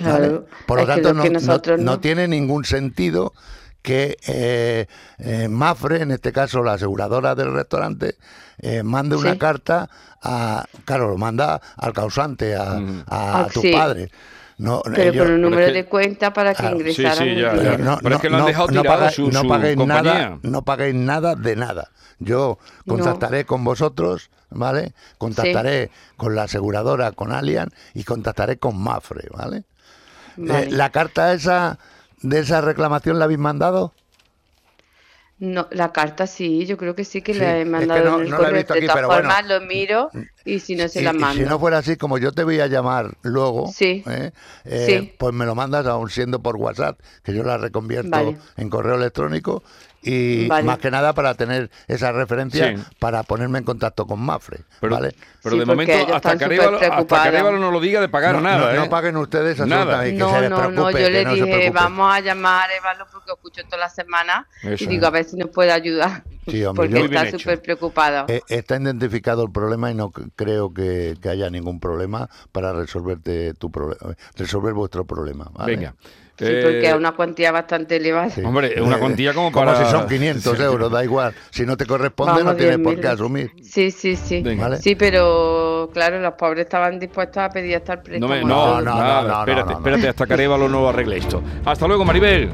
¿vale? 0.00 0.16
Claro. 0.28 0.46
Por 0.66 0.78
lo 0.78 0.82
Es 0.84 0.88
que 0.88 0.94
tanto, 0.94 1.08
lo 1.10 1.14
no, 1.14 1.22
que 1.22 1.30
no- 1.30 1.40
nosotros 1.40 1.78
no 1.78 1.84
no- 1.92 2.00
tiene 2.00 2.26
ningún 2.26 2.64
sentido 2.64 3.34
que 3.82 4.16
eh, 4.26 4.86
eh, 5.18 5.48
Mafre, 5.48 6.02
en 6.02 6.12
este 6.12 6.32
caso 6.32 6.62
la 6.62 6.74
aseguradora 6.74 7.34
del 7.34 7.52
restaurante, 7.52 8.16
eh, 8.58 8.82
mande 8.82 9.16
una 9.16 9.32
Sí. 9.32 9.38
carta 9.38 9.90
a, 10.22 10.64
claro, 10.84 11.08
lo 11.08 11.18
manda 11.18 11.60
al 11.76 11.92
causante, 11.92 12.54
a, 12.54 12.74
Mm. 12.74 13.04
a 13.08 13.40
Ah, 13.40 13.48
tus 13.52 13.62
sí. 13.62 13.72
padres. 13.72 14.10
No, 14.58 14.82
Pero 14.84 15.02
ellos- 15.02 15.24
con 15.26 15.34
un 15.34 15.40
número 15.40 15.62
es 15.62 15.68
que- 15.68 15.72
de 15.72 15.84
cuenta 15.86 16.32
para 16.32 16.54
que 16.54 16.58
Claro. 16.62 16.76
Sí, 16.76 16.80
ingresaran 16.82 17.18
sí, 17.18 17.28
el 17.30 17.40
ya, 17.40 17.54
ya. 17.56 17.98
Pero 18.00 18.14
es 18.16 18.20
que 18.22 18.30
lo 18.30 18.36
han 18.36 18.46
dejado 18.46 18.68
tirado 18.68 18.86
paga- 18.86 19.10
su- 19.10 19.30
no 19.32 19.40
su 19.40 19.48
paguéis 19.48 19.76
compañía. 19.76 20.12
nada, 20.12 20.38
no 20.42 20.62
paguéis 20.62 20.94
nada 20.94 21.34
de 21.34 21.56
nada. 21.56 21.90
Yo 22.20 22.58
contactaré 22.86 23.44
con 23.46 23.64
vosotros, 23.64 24.30
¿vale? 24.50 24.92
Contactaré 25.18 25.90
con 26.16 26.36
la 26.36 26.44
aseguradora, 26.44 27.10
con 27.10 27.32
Allianz 27.32 27.72
y 27.94 28.04
contactaré 28.04 28.58
con 28.58 28.78
Mafre, 28.80 29.26
¿vale? 29.36 29.64
Vale. 30.36 30.66
Eh, 30.66 30.70
¿La 30.70 30.90
carta 30.90 31.32
esa 31.32 31.78
de 32.22 32.38
esa 32.40 32.60
reclamación 32.60 33.18
la 33.18 33.24
habéis 33.26 33.38
mandado? 33.40 33.92
No, 35.38 35.66
la 35.72 35.92
carta 35.92 36.28
sí, 36.28 36.66
yo 36.66 36.76
creo 36.76 36.94
que 36.94 37.04
sí 37.04 37.20
que 37.20 37.34
Sí, 37.34 37.40
la 37.40 37.56
he 37.56 37.62
es 37.62 37.64
que 37.64 37.70
mandado 37.70 38.04
no- 38.10 38.18
en 38.18 38.24
el 38.26 38.30
no 38.30 38.36
correo. 38.36 38.54
de 38.58 38.64
todas 38.64 38.86
bueno. 38.94 39.08
formas, 39.08 39.46
lo 39.48 39.60
miro 39.62 40.08
y 40.44 40.60
si 40.60 40.76
no 40.76 40.86
se 40.88 41.00
Y- 41.00 41.04
la 41.04 41.10
y 41.12 41.18
mando. 41.18 41.42
si 41.42 41.48
no 41.48 41.58
fuera 41.58 41.78
así, 41.78 41.96
como 41.96 42.18
yo 42.18 42.30
te 42.30 42.44
voy 42.44 42.60
a 42.60 42.68
llamar 42.68 43.16
luego, 43.22 43.66
Sí. 43.72 44.04
¿eh? 44.06 44.30
Eh, 44.64 44.86
Sí. 45.00 45.14
pues 45.18 45.34
me 45.34 45.44
lo 45.44 45.56
mandas 45.56 45.84
aún 45.86 46.10
siendo 46.10 46.40
por 46.40 46.54
WhatsApp, 46.56 47.00
que 47.24 47.34
yo 47.34 47.42
la 47.42 47.58
reconvierto 47.58 48.10
Vale. 48.10 48.38
en 48.56 48.70
correo 48.70 48.94
electrónico 48.94 49.64
y 50.02 50.48
Vale. 50.48 50.64
más 50.64 50.78
que 50.78 50.90
nada 50.90 51.12
para 51.12 51.34
tener 51.34 51.70
esa 51.86 52.10
referencia 52.12 52.76
Sí. 52.76 52.82
para 52.98 53.22
ponerme 53.22 53.58
en 53.58 53.64
contacto 53.64 54.06
con 54.06 54.20
Mafre, 54.20 54.58
Pero, 54.80 54.94
¿vale? 54.94 55.14
pero 55.42 55.54
Sí, 55.54 55.58
de 55.60 55.66
momento, 55.66 56.14
hasta 56.14 56.32
que, 56.36 56.44
súper 56.44 56.60
Arévalo, 56.60 56.78
hasta 56.94 57.22
que. 57.22 57.28
Arévalo 57.28 57.58
no 57.58 57.70
lo 57.70 57.80
diga 57.80 58.00
de 58.00 58.08
pagar 58.08 58.34
no, 58.34 58.40
nada. 58.40 58.72
no, 58.72 58.78
no 58.80 58.84
¿eh? 58.84 58.88
paguen 58.88 59.16
ustedes 59.16 59.58
Nada. 59.60 60.02
que 60.04 60.12
No, 60.14 60.30
se 60.34 60.40
les 60.40 60.50
no, 60.50 60.56
preocupe, 60.56 60.92
no, 60.92 60.98
yo 60.98 61.08
le 61.10 61.24
no 61.24 61.34
dije, 61.34 61.70
vamos 61.70 62.12
a 62.14 62.20
llamar 62.20 62.68
a 62.70 62.74
Evalo 62.76 63.06
porque 63.12 63.28
lo 63.28 63.34
escucho 63.34 63.62
toda 63.64 63.78
la 63.78 63.88
semana 63.88 64.48
Eso. 64.62 64.84
y 64.84 64.86
digo, 64.88 65.06
a 65.06 65.10
ver 65.10 65.24
si 65.24 65.36
nos 65.36 65.50
puede 65.50 65.70
ayudar. 65.72 66.24
Sí, 66.48 66.64
hombre, 66.64 66.88
porque 66.88 67.14
está 67.14 67.38
súper 67.38 67.62
preocupado. 67.62 68.24
Eh, 68.28 68.40
está 68.48 68.76
identificado 68.76 69.44
el 69.44 69.52
problema 69.52 69.90
y 69.90 69.94
no 69.94 70.10
creo 70.10 70.72
que, 70.74 71.14
que 71.22 71.28
haya 71.28 71.48
ningún 71.50 71.78
problema 71.80 72.28
para 72.50 72.72
resolverte 72.72 73.54
tu 73.54 73.70
problema, 73.70 74.16
resolver 74.36 74.74
vuestro 74.74 75.04
problema. 75.04 75.48
¿vale? 75.54 75.76
Venga. 75.76 75.94
Sí, 76.38 76.46
Eh, 76.48 76.60
porque 76.62 76.88
es 76.88 76.94
una 76.94 77.12
cuantía 77.12 77.52
bastante 77.52 77.96
elevada. 77.96 78.30
Sí. 78.30 78.40
Hombre, 78.42 78.72
es 78.74 78.80
una 78.80 78.96
Eh, 78.96 78.98
cuantía 79.00 79.32
como 79.34 79.52
para- 79.52 79.84
si 79.84 79.88
son 79.90 80.08
500 80.08 80.58
euros, 80.60 80.90
da 80.90 81.04
igual. 81.04 81.32
Si 81.50 81.64
no 81.64 81.76
te 81.76 81.86
corresponde, 81.86 82.32
Vamos, 82.32 82.44
no 82.46 82.56
tienes 82.56 82.78
por 82.78 82.94
10.000. 82.94 83.00
qué 83.00 83.06
asumir. 83.08 83.52
Sí, 83.62 83.90
sí, 83.92 84.16
sí. 84.16 84.42
Vale. 84.58 84.78
Sí, 84.78 84.96
pero 84.96 85.90
claro, 85.92 86.18
los 86.20 86.32
pobres 86.32 86.64
estaban 86.64 86.98
dispuestos 86.98 87.36
a 87.42 87.50
pedir 87.50 87.76
hasta 87.76 87.92
el 87.92 87.98
No, 87.98 88.02
préstamo. 88.02 88.28
me- 88.34 88.42
no, 88.44 88.54
todo. 88.54 88.80
no, 88.80 88.94
no, 88.94 89.22
no, 89.28 89.38
espérate, 89.40 89.60
no, 89.66 89.70
no. 89.72 89.78
espérate 89.78 90.08
hasta 90.08 90.26
que 90.26 90.32
Arévalo 90.32 90.68
no 90.68 90.80
lo 90.80 90.88
arregle 90.88 91.18
esto. 91.18 91.42
Hasta 91.64 91.86
luego, 91.86 92.04
Maribel. 92.04 92.50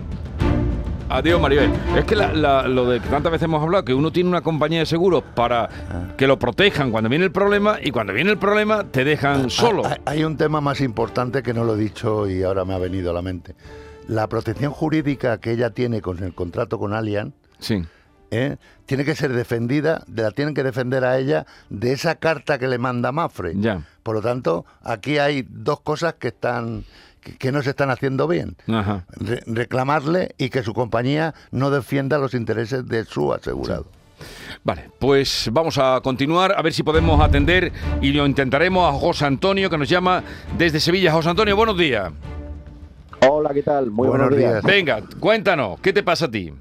Adiós, 1.10 1.40
Maribel. 1.40 1.70
Es 1.96 2.04
que 2.04 2.14
la- 2.14 2.32
la- 2.34 2.68
lo 2.68 2.84
de 2.88 3.00
que 3.00 3.08
tantas 3.08 3.32
veces 3.32 3.44
hemos 3.46 3.62
hablado, 3.62 3.82
que 3.84 3.94
uno 3.94 4.12
tiene 4.12 4.28
una 4.28 4.42
compañía 4.42 4.80
de 4.80 4.86
seguros 4.86 5.22
para 5.34 5.68
que 6.18 6.26
lo 6.26 6.38
protejan 6.38 6.90
cuando 6.90 7.08
viene 7.08 7.24
el 7.24 7.32
problema 7.32 7.78
y 7.82 7.90
cuando 7.90 8.12
viene 8.12 8.30
el 8.30 8.36
problema 8.38 8.84
te 8.84 9.04
dejan 9.04 9.48
solo. 9.48 9.86
Hay, 9.86 9.96
hay 10.04 10.24
un 10.24 10.36
tema 10.36 10.60
más 10.60 10.80
importante 10.82 11.42
que 11.42 11.54
no 11.54 11.64
lo 11.64 11.76
he 11.76 11.78
dicho 11.78 12.28
y 12.28 12.42
ahora 12.42 12.64
me 12.66 12.74
ha 12.74 12.78
venido 12.78 13.10
a 13.10 13.14
la 13.14 13.22
mente. 13.22 13.54
La 14.06 14.26
protección 14.28 14.70
jurídica 14.72 15.38
que 15.38 15.52
ella 15.52 15.70
tiene 15.70 16.02
con 16.02 16.22
el 16.22 16.34
contrato 16.34 16.78
con 16.78 16.92
Allianz 16.92 17.32
Sí. 17.58 17.82
¿eh? 18.30 18.56
tiene 18.84 19.04
que 19.06 19.14
ser 19.14 19.32
defendida, 19.32 20.02
de 20.06 20.22
la 20.22 20.30
tienen 20.32 20.52
que 20.54 20.62
defender 20.62 21.04
a 21.04 21.18
ella 21.18 21.46
de 21.70 21.92
esa 21.92 22.16
carta 22.16 22.58
que 22.58 22.68
le 22.68 22.76
manda 22.78 23.12
Mafre. 23.12 23.54
Ya. 23.56 23.82
Por 24.02 24.14
lo 24.14 24.20
tanto, 24.22 24.66
aquí 24.82 25.18
hay 25.18 25.46
dos 25.48 25.80
cosas 25.80 26.14
que 26.14 26.28
están 26.28 26.84
que, 27.20 27.37
que 27.37 27.52
no 27.52 27.62
se 27.62 27.70
están 27.70 27.90
haciendo 27.90 28.26
bien. 28.28 28.57
Ajá. 28.68 29.07
Re- 29.12 29.42
reclamarle 29.46 30.35
y 30.38 30.50
que 30.50 30.62
su 30.62 30.74
compañía 30.74 31.35
no 31.50 31.70
defienda 31.70 32.18
los 32.18 32.35
intereses 32.35 32.87
de 32.88 33.04
su 33.04 33.33
asegurado. 33.33 33.87
Vale, 34.64 34.90
pues 34.98 35.48
vamos 35.52 35.78
a 35.78 36.00
continuar 36.02 36.52
a 36.59 36.62
ver 36.62 36.72
si 36.72 36.83
podemos 36.83 37.20
atender 37.20 37.70
y 38.02 38.12
lo 38.12 38.26
intentaremos 38.26 38.88
a 38.92 38.98
José 38.98 39.26
Antonio 39.26 39.70
que 39.70 39.78
nos 39.78 39.88
llama 39.88 40.24
desde 40.57 40.81
Sevilla. 40.81 41.12
José 41.12 41.28
Antonio, 41.31 41.54
buenos 41.57 41.78
días. 41.78 42.12
Hola, 43.28 43.50
¿qué 43.52 43.62
tal? 43.62 43.90
Muy 43.90 44.09
buenos, 44.09 44.28
Buenos 44.28 44.38
días. 44.38 44.62
días. 44.62 44.64
Venga, 44.64 45.02
cuéntanos, 45.20 45.81
¿qué 45.81 45.92
te 45.92 46.02
pasa 46.02 46.26
a 46.26 46.31
ti? 46.31 46.52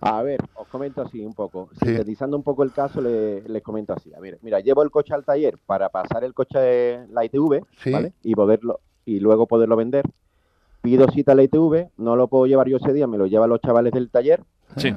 A 0.00 0.22
ver, 0.22 0.38
os 0.54 0.68
comento 0.68 1.02
así 1.02 1.24
un 1.24 1.34
poco. 1.34 1.70
Sí. 1.80 1.86
Sintetizando 1.86 2.36
un 2.36 2.42
poco 2.42 2.62
el 2.62 2.72
caso, 2.72 3.00
le- 3.00 3.42
les 3.48 3.62
comento 3.62 3.92
así. 3.92 4.12
A 4.14 4.20
ver, 4.20 4.38
mira, 4.42 4.60
llevo 4.60 4.82
el 4.82 4.90
coche 4.90 5.12
al 5.12 5.24
taller 5.24 5.58
para 5.66 5.88
pasar 5.88 6.22
el 6.24 6.34
coche 6.34 6.58
de 6.58 7.06
la 7.10 7.24
ITV, 7.24 7.64
Sí. 7.82 7.90
¿vale? 7.90 8.12
Y 8.22 8.34
poderlo 8.34 8.80
y 9.08 9.20
luego 9.20 9.46
poderlo 9.46 9.74
vender. 9.76 10.04
Pido 10.82 11.08
cita 11.10 11.32
a 11.32 11.34
la 11.34 11.42
ITV, 11.42 11.88
no 11.96 12.14
lo 12.14 12.28
puedo 12.28 12.46
llevar 12.46 12.68
yo 12.68 12.76
ese 12.76 12.92
día, 12.92 13.06
me 13.06 13.16
lo 13.18 13.26
llevan 13.26 13.48
los 13.50 13.60
chavales 13.60 13.92
del 13.92 14.10
taller, 14.10 14.42
Sí. 14.76 14.94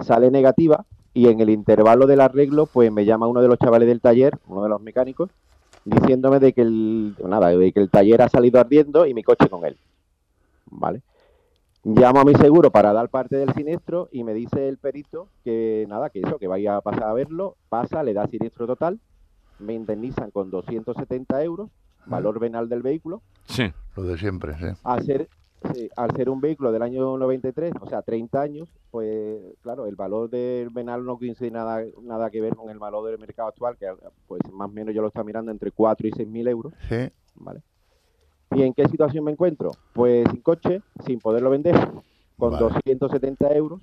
sale 0.00 0.30
negativa 0.30 0.84
y 1.14 1.28
en 1.28 1.40
el 1.40 1.48
intervalo 1.50 2.06
del 2.06 2.20
arreglo, 2.20 2.66
pues 2.66 2.90
me 2.90 3.04
llama 3.04 3.28
uno 3.28 3.40
de 3.40 3.48
los 3.48 3.58
chavales 3.58 3.86
del 3.86 4.00
taller, 4.00 4.38
uno 4.48 4.62
de 4.64 4.68
los 4.68 4.80
mecánicos, 4.80 5.30
diciéndome 5.84 6.40
de 6.40 6.52
que 6.52 6.62
el 6.62 7.14
nada, 7.24 7.48
de 7.48 7.72
que 7.72 7.80
el 7.80 7.88
taller 7.90 8.20
ha 8.22 8.28
salido 8.28 8.60
ardiendo 8.60 9.06
y 9.06 9.14
mi 9.14 9.22
coche 9.22 9.48
con 9.48 9.64
él. 9.64 9.76
¿Vale? 10.66 11.02
Llamo 11.84 12.20
a 12.20 12.24
mi 12.24 12.34
seguro 12.34 12.70
para 12.70 12.92
dar 12.92 13.08
parte 13.08 13.36
del 13.36 13.52
siniestro 13.54 14.08
y 14.12 14.24
me 14.24 14.34
dice 14.34 14.68
el 14.68 14.78
perito 14.78 15.28
que 15.44 15.86
nada, 15.88 16.10
que 16.10 16.20
eso, 16.20 16.38
que 16.38 16.46
vaya 16.48 16.76
a 16.76 16.80
pasar 16.80 17.04
a 17.04 17.12
verlo, 17.12 17.56
pasa, 17.68 18.02
le 18.02 18.12
da 18.14 18.26
siniestro 18.26 18.66
total, 18.66 18.98
me 19.58 19.74
indemnizan 19.74 20.30
con 20.30 20.50
270 20.50 21.42
euros, 21.42 21.70
valor 22.06 22.38
venal 22.38 22.68
del 22.68 22.82
vehículo, 22.82 23.22
Sí. 23.46 23.72
Lo 23.96 24.04
de 24.04 24.16
siempre, 24.16 24.54
sí. 24.58 24.66
al 24.84 25.02
ser, 25.04 25.28
sí, 25.74 25.88
al 25.96 26.10
ser 26.16 26.30
un 26.30 26.40
vehículo 26.40 26.72
del 26.72 26.82
año 26.82 27.18
93, 27.18 27.72
o 27.80 27.86
sea, 27.88 28.00
30 28.02 28.40
años, 28.40 28.68
pues 28.90 29.38
claro, 29.62 29.86
el 29.86 29.96
valor 29.96 30.30
del 30.30 30.70
venal 30.70 31.04
no 31.04 31.18
coincide 31.18 31.50
nada, 31.50 31.82
nada 32.02 32.30
que 32.30 32.40
ver 32.40 32.54
con 32.56 32.70
el 32.70 32.78
valor 32.78 33.06
del 33.10 33.18
mercado 33.18 33.48
actual, 33.48 33.76
que 33.76 33.86
pues 34.26 34.40
más 34.52 34.68
o 34.68 34.72
menos 34.72 34.94
yo 34.94 35.02
lo 35.02 35.08
estoy 35.08 35.24
mirando 35.24 35.50
entre 35.50 35.70
4 35.72 36.06
y 36.08 36.12
6 36.12 36.28
mil 36.28 36.46
euros, 36.48 36.72
Sí. 36.88 37.10
¿vale? 37.36 37.60
¿Y 38.54 38.62
en 38.62 38.74
qué 38.74 38.86
situación 38.88 39.24
me 39.24 39.32
encuentro? 39.32 39.72
Pues 39.92 40.26
sin 40.30 40.40
coche, 40.42 40.82
sin 41.06 41.18
poderlo 41.20 41.50
vender, 41.50 41.74
con 42.38 42.52
Vale. 42.52 42.64
270 42.64 43.52
euros 43.54 43.80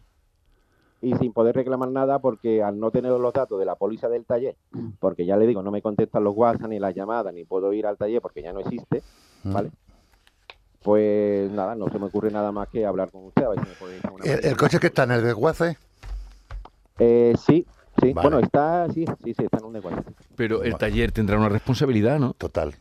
y 1.01 1.15
sin 1.15 1.31
poder 1.33 1.55
reclamar 1.55 1.89
nada 1.89 2.19
porque 2.19 2.61
al 2.61 2.79
no 2.79 2.91
tener 2.91 3.11
los 3.11 3.33
datos 3.33 3.57
de 3.59 3.65
la 3.65 3.75
póliza 3.75 4.09
del 4.09 4.25
taller, 4.25 4.55
porque 4.99 5.25
ya 5.25 5.37
le 5.37 5.47
digo, 5.47 5.61
no 5.63 5.71
me 5.71 5.81
contestan 5.81 6.23
los 6.23 6.35
WhatsApp 6.35 6.67
ni 6.69 6.79
las 6.79 6.93
llamadas, 6.95 7.33
ni 7.33 7.45
puedo 7.45 7.71
ir 7.73 7.85
al 7.87 7.97
taller 7.97 8.21
porque 8.21 8.41
ya 8.41 8.51
no 8.53 8.59
existe, 8.59 9.01
Mm. 9.43 9.53
¿vale? 9.53 9.71
Pues 10.81 11.51
nada, 11.51 11.75
no 11.75 11.89
se 11.89 11.99
me 11.99 12.05
ocurre 12.05 12.31
nada 12.31 12.51
más 12.51 12.69
que 12.69 12.85
hablar 12.85 13.11
con 13.11 13.25
usted, 13.25 13.43
a 13.43 13.49
ver 13.49 13.59
si 13.61 13.69
me 13.69 13.75
puede 13.75 13.97
echar 13.97 14.11
una 14.13 14.25
¿El, 14.25 14.45
el 14.45 14.57
coche 14.57 14.79
que 14.79 14.87
está 14.87 15.03
en 15.03 15.11
el 15.11 15.23
desguace? 15.23 15.77
Eh, 16.99 17.33
sí, 17.45 17.65
sí, 18.01 18.13
Vale. 18.13 18.29
bueno, 18.29 18.39
está, 18.45 18.87
sí, 18.93 19.05
sí, 19.23 19.33
sí, 19.33 19.43
está 19.43 19.57
en 19.57 19.65
un 19.65 19.73
descuento. 19.73 20.03
Pero 20.35 20.63
el 20.63 20.75
taller 20.77 21.11
tendrá 21.11 21.37
una 21.37 21.49
responsabilidad, 21.49 22.17
¿no? 22.19 22.33
Total. 22.33 22.75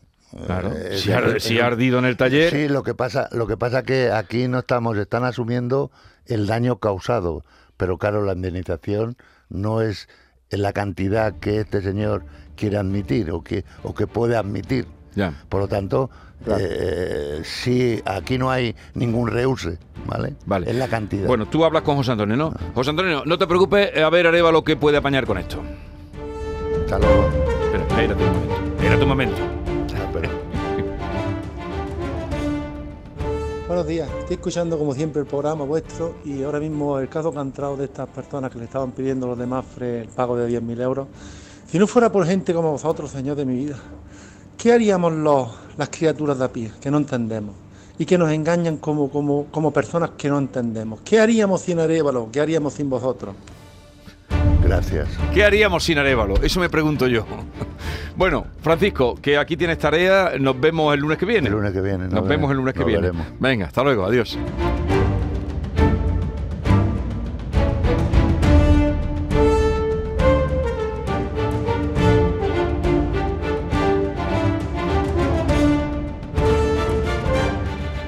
Claro. 0.46 0.70
Eh, 0.72 0.96
si, 0.98 1.10
ha, 1.12 1.40
si 1.40 1.58
ha 1.58 1.66
ardido 1.66 1.98
en 1.98 2.04
el 2.04 2.16
taller. 2.16 2.50
Sí, 2.52 2.68
lo 2.68 2.82
que 2.82 2.94
pasa, 2.94 3.28
lo 3.32 3.46
que 3.46 3.56
pasa 3.56 3.82
que 3.82 4.10
aquí 4.12 4.46
no 4.46 4.58
estamos, 4.60 4.96
están 4.98 5.24
asumiendo 5.24 5.90
el 6.26 6.46
daño 6.46 6.76
causado, 6.78 7.44
pero 7.78 7.96
claro, 7.96 8.22
la 8.22 8.34
indemnización 8.34 9.16
no 9.48 9.80
es 9.80 10.08
en 10.50 10.60
la 10.60 10.74
cantidad 10.74 11.34
que 11.38 11.60
este 11.60 11.80
señor 11.80 12.24
quiere 12.56 12.76
admitir 12.76 13.30
o 13.30 13.42
que 13.42 13.64
o 13.82 13.94
que 13.94 14.06
puede 14.06 14.36
admitir. 14.36 14.86
Ya. 15.14 15.32
Por 15.48 15.60
lo 15.62 15.68
tanto, 15.68 16.10
Claro. 16.44 16.62
eh, 16.62 17.40
sí, 17.44 18.00
aquí 18.04 18.38
no 18.38 18.50
hay 18.50 18.76
ningún 18.94 19.28
reuse, 19.28 19.78
¿vale? 20.06 20.34
Vale. 20.46 20.70
Es 20.70 20.76
la 20.76 20.86
cantidad. 20.88 21.26
Bueno, 21.26 21.46
tú 21.46 21.64
hablas 21.64 21.82
con 21.82 21.96
José 21.96 22.12
Antonio, 22.12 22.36
¿no? 22.36 22.52
José 22.74 22.90
Antonio, 22.90 23.22
no 23.26 23.38
te 23.38 23.46
preocupes, 23.46 23.96
a 23.96 24.08
ver 24.10 24.26
Areva 24.26 24.52
lo 24.52 24.62
que 24.62 24.76
puede 24.76 24.98
apañar 24.98 25.26
con 25.26 25.38
esto. 25.38 25.60
Hasta 26.84 26.98
luego. 26.98 27.28
Espera, 27.64 27.82
espérate 27.84 28.22
un 28.24 28.28
momento. 28.30 28.54
Espérate 28.76 29.02
un 29.02 29.08
momento. 29.08 29.57
Buenos 33.68 33.86
días, 33.86 34.08
estoy 34.20 34.36
escuchando 34.36 34.78
como 34.78 34.94
siempre 34.94 35.20
el 35.20 35.26
programa 35.26 35.62
vuestro 35.62 36.14
y 36.24 36.42
ahora 36.42 36.58
mismo 36.58 36.98
el 36.98 37.10
caso 37.10 37.30
que 37.30 37.38
han 37.38 37.48
entrado 37.48 37.76
de 37.76 37.84
estas 37.84 38.08
personas 38.08 38.50
que 38.50 38.58
le 38.58 38.64
estaban 38.64 38.92
pidiendo 38.92 39.26
los 39.26 39.36
demás 39.36 39.62
el 39.78 40.08
pago 40.08 40.38
de 40.38 40.48
10.000 40.48 40.80
euros. 40.80 41.06
Si 41.70 41.78
no 41.78 41.86
fuera 41.86 42.10
por 42.10 42.24
gente 42.24 42.54
como 42.54 42.72
vosotros, 42.72 43.10
Señor 43.10 43.36
de 43.36 43.44
mi 43.44 43.56
vida, 43.56 43.76
¿qué 44.56 44.72
haríamos 44.72 45.12
los, 45.12 45.48
las 45.76 45.90
criaturas 45.90 46.38
de 46.38 46.46
a 46.46 46.48
pie 46.50 46.72
que 46.80 46.90
no 46.90 46.96
entendemos 46.96 47.54
y 47.98 48.06
que 48.06 48.16
nos 48.16 48.32
engañan 48.32 48.78
como, 48.78 49.10
como, 49.10 49.44
como 49.50 49.70
personas 49.70 50.12
que 50.16 50.30
no 50.30 50.38
entendemos? 50.38 51.00
¿Qué 51.04 51.20
haríamos 51.20 51.60
sin 51.60 51.78
Arevalo? 51.78 52.30
¿Qué 52.32 52.40
haríamos 52.40 52.72
sin 52.72 52.88
vosotros? 52.88 53.34
Gracias. 54.68 55.08
¿Qué 55.32 55.44
haríamos 55.44 55.82
sin 55.82 55.96
Arevalo? 55.96 56.34
Eso 56.42 56.60
me 56.60 56.68
pregunto 56.68 57.06
yo. 57.06 57.24
Bueno, 58.16 58.46
Francisco, 58.60 59.18
que 59.20 59.38
aquí 59.38 59.56
tienes 59.56 59.78
tarea, 59.78 60.32
nos 60.38 60.60
vemos 60.60 60.92
el 60.92 61.00
lunes 61.00 61.16
que 61.16 61.24
viene. 61.24 61.46
El 61.48 61.54
lunes 61.54 61.72
que 61.72 61.80
viene. 61.80 62.06
Nos 62.08 62.28
vemos 62.28 62.50
el 62.50 62.58
lunes 62.58 62.74
que 62.74 62.80
nos 62.80 62.86
viene. 62.86 63.00
veremos. 63.00 63.26
Venga, 63.40 63.64
hasta 63.66 63.82
luego, 63.82 64.04
adiós. 64.04 64.38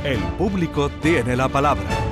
El 0.05 0.19
público 0.37 0.91
tiene 1.01 1.37
la 1.37 1.49
palabra. 1.49 2.10